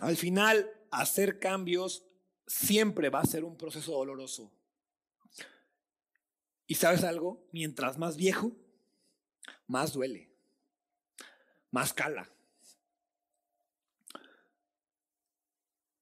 Al 0.00 0.16
final, 0.16 0.70
hacer 0.90 1.38
cambios 1.38 2.04
siempre 2.46 3.10
va 3.10 3.20
a 3.20 3.26
ser 3.26 3.44
un 3.44 3.56
proceso 3.56 3.92
doloroso. 3.92 4.50
¿Y 6.66 6.74
sabes 6.76 7.04
algo? 7.04 7.46
Mientras 7.52 7.98
más 7.98 8.16
viejo, 8.16 8.52
más 9.66 9.92
duele, 9.92 10.30
más 11.70 11.92
cala. 11.92 12.30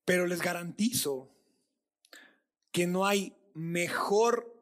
Pero 0.05 0.27
les 0.27 0.41
garantizo 0.41 1.38
que 2.79 2.87
no 2.87 3.05
hay 3.05 3.37
mejor 3.55 4.55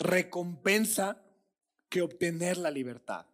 recompensa 0.00 1.24
que 1.88 2.02
obtener 2.02 2.56
la 2.56 2.72
libertad. 2.72 3.24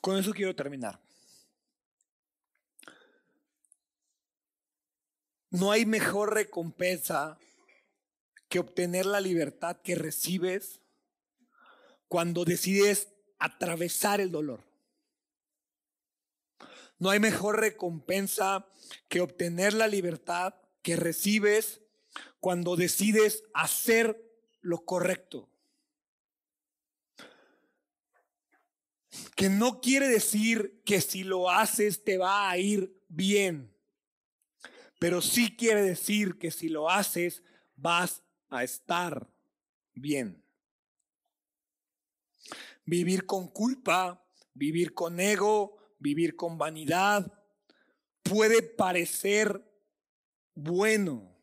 Con 0.00 0.16
eso 0.16 0.32
quiero 0.32 0.56
terminar. 0.56 0.98
No 5.50 5.70
hay 5.70 5.84
mejor 5.84 6.32
recompensa 6.32 7.38
que 8.48 8.58
obtener 8.58 9.04
la 9.04 9.20
libertad 9.20 9.82
que 9.82 9.96
recibes 9.96 10.80
cuando 12.08 12.46
decides 12.46 13.12
atravesar 13.38 14.18
el 14.22 14.30
dolor. 14.32 14.67
No 16.98 17.10
hay 17.10 17.20
mejor 17.20 17.60
recompensa 17.60 18.66
que 19.08 19.20
obtener 19.20 19.72
la 19.72 19.86
libertad 19.86 20.54
que 20.82 20.96
recibes 20.96 21.80
cuando 22.40 22.76
decides 22.76 23.44
hacer 23.54 24.20
lo 24.60 24.84
correcto. 24.84 25.48
Que 29.36 29.48
no 29.48 29.80
quiere 29.80 30.08
decir 30.08 30.80
que 30.84 31.00
si 31.00 31.22
lo 31.22 31.50
haces 31.50 32.04
te 32.04 32.18
va 32.18 32.50
a 32.50 32.58
ir 32.58 32.96
bien, 33.08 33.72
pero 34.98 35.22
sí 35.22 35.56
quiere 35.56 35.82
decir 35.82 36.38
que 36.38 36.50
si 36.50 36.68
lo 36.68 36.90
haces 36.90 37.42
vas 37.76 38.22
a 38.50 38.64
estar 38.64 39.30
bien. 39.94 40.42
Vivir 42.84 43.26
con 43.26 43.48
culpa, 43.48 44.24
vivir 44.54 44.94
con 44.94 45.20
ego, 45.20 45.77
vivir 45.98 46.36
con 46.36 46.58
vanidad, 46.58 47.32
puede 48.22 48.62
parecer 48.62 49.64
bueno, 50.54 51.36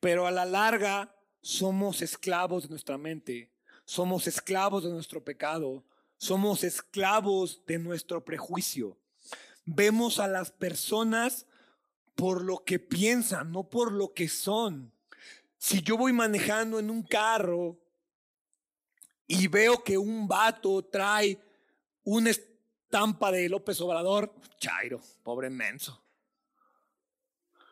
pero 0.00 0.26
a 0.26 0.30
la 0.30 0.44
larga 0.44 1.14
somos 1.42 2.02
esclavos 2.02 2.64
de 2.64 2.70
nuestra 2.70 2.98
mente, 2.98 3.50
somos 3.84 4.26
esclavos 4.26 4.84
de 4.84 4.90
nuestro 4.90 5.22
pecado, 5.22 5.84
somos 6.16 6.64
esclavos 6.64 7.62
de 7.66 7.78
nuestro 7.78 8.24
prejuicio. 8.24 8.96
vemos 9.66 10.18
a 10.18 10.26
las 10.26 10.50
personas 10.50 11.46
por 12.14 12.42
lo 12.42 12.64
que 12.64 12.78
piensan, 12.78 13.52
no 13.52 13.68
por 13.68 13.92
lo 13.92 14.12
que 14.12 14.28
son. 14.28 14.92
Si 15.58 15.82
yo 15.82 15.96
voy 15.96 16.12
manejando 16.12 16.78
en 16.78 16.90
un 16.90 17.02
carro 17.02 17.78
y 19.26 19.46
veo 19.46 19.84
que 19.84 19.96
un 19.96 20.26
vato 20.26 20.84
trae 20.84 21.38
una 22.02 22.30
estampa 22.90 23.30
de 23.30 23.48
López 23.48 23.80
Obrador, 23.82 24.34
Chairo, 24.58 25.00
pobre 25.22 25.48
menso. 25.48 26.04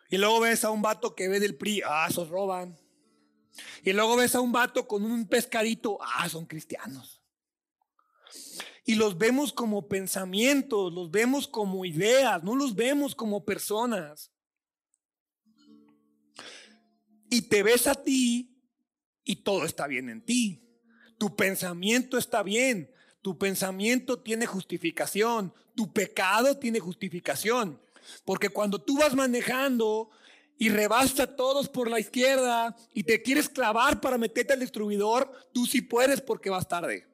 Y 0.08 0.16
luego 0.16 0.38
ves 0.38 0.62
a 0.62 0.70
un 0.70 0.80
vato 0.80 1.16
que 1.16 1.26
ve 1.26 1.40
del 1.40 1.56
PRI, 1.56 1.82
ah, 1.84 2.06
esos 2.08 2.28
roban. 2.28 2.78
Y 3.82 3.92
luego 3.92 4.14
ves 4.14 4.36
a 4.36 4.40
un 4.40 4.52
vato 4.52 4.86
con 4.86 5.02
un 5.02 5.26
pescadito, 5.26 5.98
ah, 6.00 6.28
son 6.28 6.46
cristianos. 6.46 7.20
Y 8.84 8.94
los 8.94 9.18
vemos 9.18 9.52
como 9.52 9.88
pensamientos, 9.88 10.92
los 10.92 11.10
vemos 11.10 11.48
como 11.48 11.84
ideas, 11.84 12.44
no 12.44 12.54
los 12.54 12.76
vemos 12.76 13.16
como 13.16 13.44
personas. 13.44 14.30
Y 17.28 17.42
te 17.42 17.64
ves 17.64 17.88
a 17.88 17.96
ti 17.96 18.56
y 19.24 19.42
todo 19.42 19.64
está 19.64 19.88
bien 19.88 20.10
en 20.10 20.24
ti. 20.24 20.62
Tu 21.18 21.34
pensamiento 21.34 22.18
está 22.18 22.44
bien, 22.44 22.94
tu 23.28 23.36
pensamiento 23.36 24.18
tiene 24.18 24.46
justificación, 24.46 25.52
tu 25.74 25.92
pecado 25.92 26.56
tiene 26.56 26.80
justificación. 26.80 27.78
Porque 28.24 28.48
cuando 28.48 28.80
tú 28.80 28.96
vas 28.96 29.14
manejando 29.14 30.08
y 30.56 30.70
rebasta 30.70 31.24
a 31.24 31.36
todos 31.36 31.68
por 31.68 31.90
la 31.90 32.00
izquierda 32.00 32.74
y 32.94 33.02
te 33.02 33.20
quieres 33.20 33.50
clavar 33.50 34.00
para 34.00 34.16
meterte 34.16 34.54
al 34.54 34.60
distribuidor, 34.60 35.30
tú 35.52 35.66
sí 35.66 35.82
puedes 35.82 36.22
porque 36.22 36.48
vas 36.48 36.66
tarde. 36.66 37.06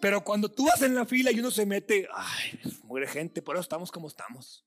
Pero 0.00 0.22
cuando 0.22 0.48
tú 0.48 0.66
vas 0.66 0.80
en 0.82 0.94
la 0.94 1.06
fila 1.06 1.32
y 1.32 1.40
uno 1.40 1.50
se 1.50 1.66
mete, 1.66 2.06
ay, 2.14 2.60
muere 2.84 3.08
gente, 3.08 3.42
por 3.42 3.56
eso 3.56 3.62
estamos 3.62 3.90
como 3.90 4.06
estamos. 4.06 4.64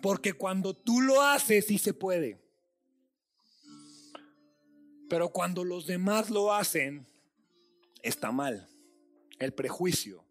Porque 0.00 0.34
cuando 0.34 0.72
tú 0.72 1.00
lo 1.00 1.20
haces, 1.20 1.66
sí 1.66 1.78
se 1.78 1.94
puede. 1.94 2.40
Pero 5.08 5.30
cuando 5.30 5.64
los 5.64 5.88
demás 5.88 6.30
lo 6.30 6.54
hacen, 6.54 7.09
está 8.02 8.32
mal. 8.32 8.68
El 9.38 9.52
prejuicio. 9.54 10.24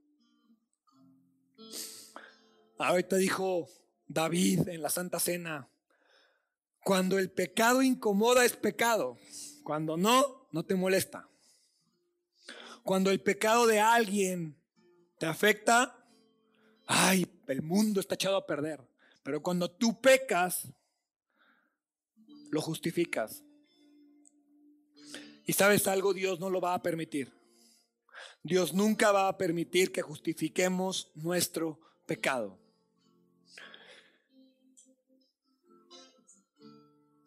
Ahorita 2.78 3.18
dijo 3.18 3.68
David 4.08 4.70
en 4.70 4.82
la 4.82 4.90
Santa 4.90 5.20
Cena, 5.20 5.70
cuando 6.84 7.20
el 7.20 7.30
pecado 7.30 7.82
incomoda 7.82 8.46
es 8.46 8.56
pecado, 8.56 9.18
cuando 9.64 9.98
no, 9.98 10.48
no 10.52 10.66
te 10.66 10.76
molesta. 10.76 11.30
Cuando 12.84 13.12
el 13.12 13.22
pecado 13.22 13.68
de 13.68 13.80
alguien 13.80 14.58
te 15.20 15.26
afecta, 15.26 16.04
ay, 16.88 17.28
el 17.48 17.62
mundo 17.62 18.00
está 18.00 18.16
echado 18.16 18.38
a 18.38 18.48
perder. 18.48 18.88
Pero 19.24 19.44
cuando 19.44 19.70
tú 19.70 20.00
pecas, 20.00 20.68
lo 22.50 22.62
justificas. 22.62 23.44
Y 25.46 25.54
sabes 25.54 25.88
algo, 25.88 26.14
Dios 26.14 26.40
no 26.40 26.50
lo 26.50 26.62
va 26.62 26.74
a 26.74 26.82
permitir. 26.82 27.39
Dios 28.44 28.74
nunca 28.74 29.12
va 29.12 29.28
a 29.28 29.38
permitir 29.38 29.92
que 29.92 30.02
justifiquemos 30.02 31.12
nuestro 31.16 31.80
pecado. 32.06 32.60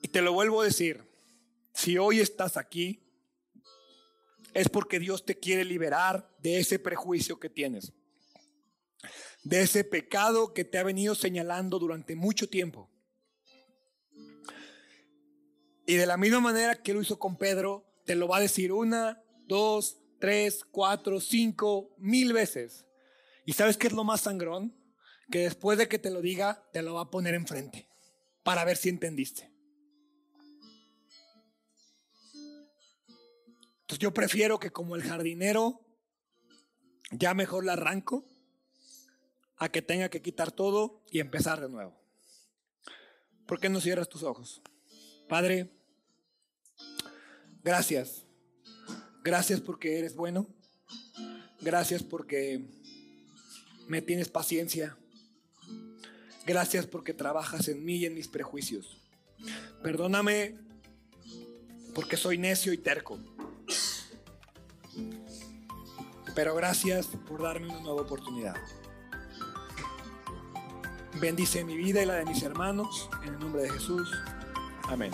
Y 0.00 0.08
te 0.08 0.20
lo 0.20 0.32
vuelvo 0.32 0.60
a 0.60 0.64
decir, 0.64 1.04
si 1.72 1.96
hoy 1.98 2.20
estás 2.20 2.56
aquí, 2.56 3.02
es 4.54 4.68
porque 4.68 4.98
Dios 4.98 5.24
te 5.24 5.38
quiere 5.38 5.64
liberar 5.64 6.28
de 6.42 6.58
ese 6.58 6.78
prejuicio 6.78 7.38
que 7.38 7.48
tienes, 7.48 7.92
de 9.44 9.62
ese 9.62 9.84
pecado 9.84 10.52
que 10.52 10.64
te 10.64 10.78
ha 10.78 10.82
venido 10.82 11.14
señalando 11.14 11.78
durante 11.78 12.16
mucho 12.16 12.48
tiempo. 12.48 12.90
Y 15.86 15.94
de 15.94 16.06
la 16.06 16.16
misma 16.16 16.40
manera 16.40 16.80
que 16.82 16.94
lo 16.94 17.00
hizo 17.00 17.18
con 17.18 17.36
Pedro, 17.36 17.84
te 18.04 18.14
lo 18.14 18.28
va 18.28 18.38
a 18.38 18.40
decir 18.40 18.72
una, 18.72 19.22
dos, 19.46 20.01
tres, 20.22 20.64
cuatro, 20.70 21.18
cinco, 21.18 21.96
mil 21.98 22.32
veces. 22.32 22.86
¿Y 23.44 23.54
sabes 23.54 23.76
qué 23.76 23.88
es 23.88 23.92
lo 23.92 24.04
más 24.04 24.20
sangrón? 24.20 24.72
Que 25.32 25.40
después 25.40 25.78
de 25.78 25.88
que 25.88 25.98
te 25.98 26.10
lo 26.10 26.20
diga, 26.20 26.64
te 26.72 26.80
lo 26.80 26.94
va 26.94 27.00
a 27.00 27.10
poner 27.10 27.34
enfrente 27.34 27.88
para 28.44 28.64
ver 28.64 28.76
si 28.76 28.88
entendiste. 28.88 29.52
Entonces 33.80 33.98
yo 33.98 34.14
prefiero 34.14 34.60
que 34.60 34.70
como 34.70 34.94
el 34.94 35.02
jardinero, 35.02 35.84
ya 37.10 37.34
mejor 37.34 37.64
la 37.64 37.72
arranco 37.72 38.24
a 39.56 39.70
que 39.70 39.82
tenga 39.82 40.08
que 40.08 40.22
quitar 40.22 40.52
todo 40.52 41.02
y 41.10 41.18
empezar 41.18 41.60
de 41.60 41.68
nuevo. 41.68 42.00
¿Por 43.48 43.58
qué 43.58 43.68
no 43.68 43.80
cierras 43.80 44.08
tus 44.08 44.22
ojos? 44.22 44.62
Padre, 45.28 45.72
gracias. 47.64 48.21
Gracias 49.22 49.60
porque 49.60 49.98
eres 49.98 50.16
bueno. 50.16 50.46
Gracias 51.60 52.02
porque 52.02 52.64
me 53.88 54.02
tienes 54.02 54.28
paciencia. 54.28 54.96
Gracias 56.44 56.86
porque 56.86 57.14
trabajas 57.14 57.68
en 57.68 57.84
mí 57.84 57.96
y 57.96 58.06
en 58.06 58.14
mis 58.14 58.28
prejuicios. 58.28 58.98
Perdóname 59.82 60.56
porque 61.94 62.16
soy 62.16 62.38
necio 62.38 62.72
y 62.72 62.78
terco. 62.78 63.18
Pero 66.34 66.54
gracias 66.54 67.08
por 67.28 67.42
darme 67.42 67.68
una 67.68 67.80
nueva 67.80 68.02
oportunidad. 68.02 68.56
Bendice 71.20 71.64
mi 71.64 71.76
vida 71.76 72.02
y 72.02 72.06
la 72.06 72.14
de 72.14 72.24
mis 72.24 72.42
hermanos. 72.42 73.08
En 73.24 73.34
el 73.34 73.38
nombre 73.38 73.62
de 73.62 73.70
Jesús. 73.70 74.10
Amén. 74.88 75.12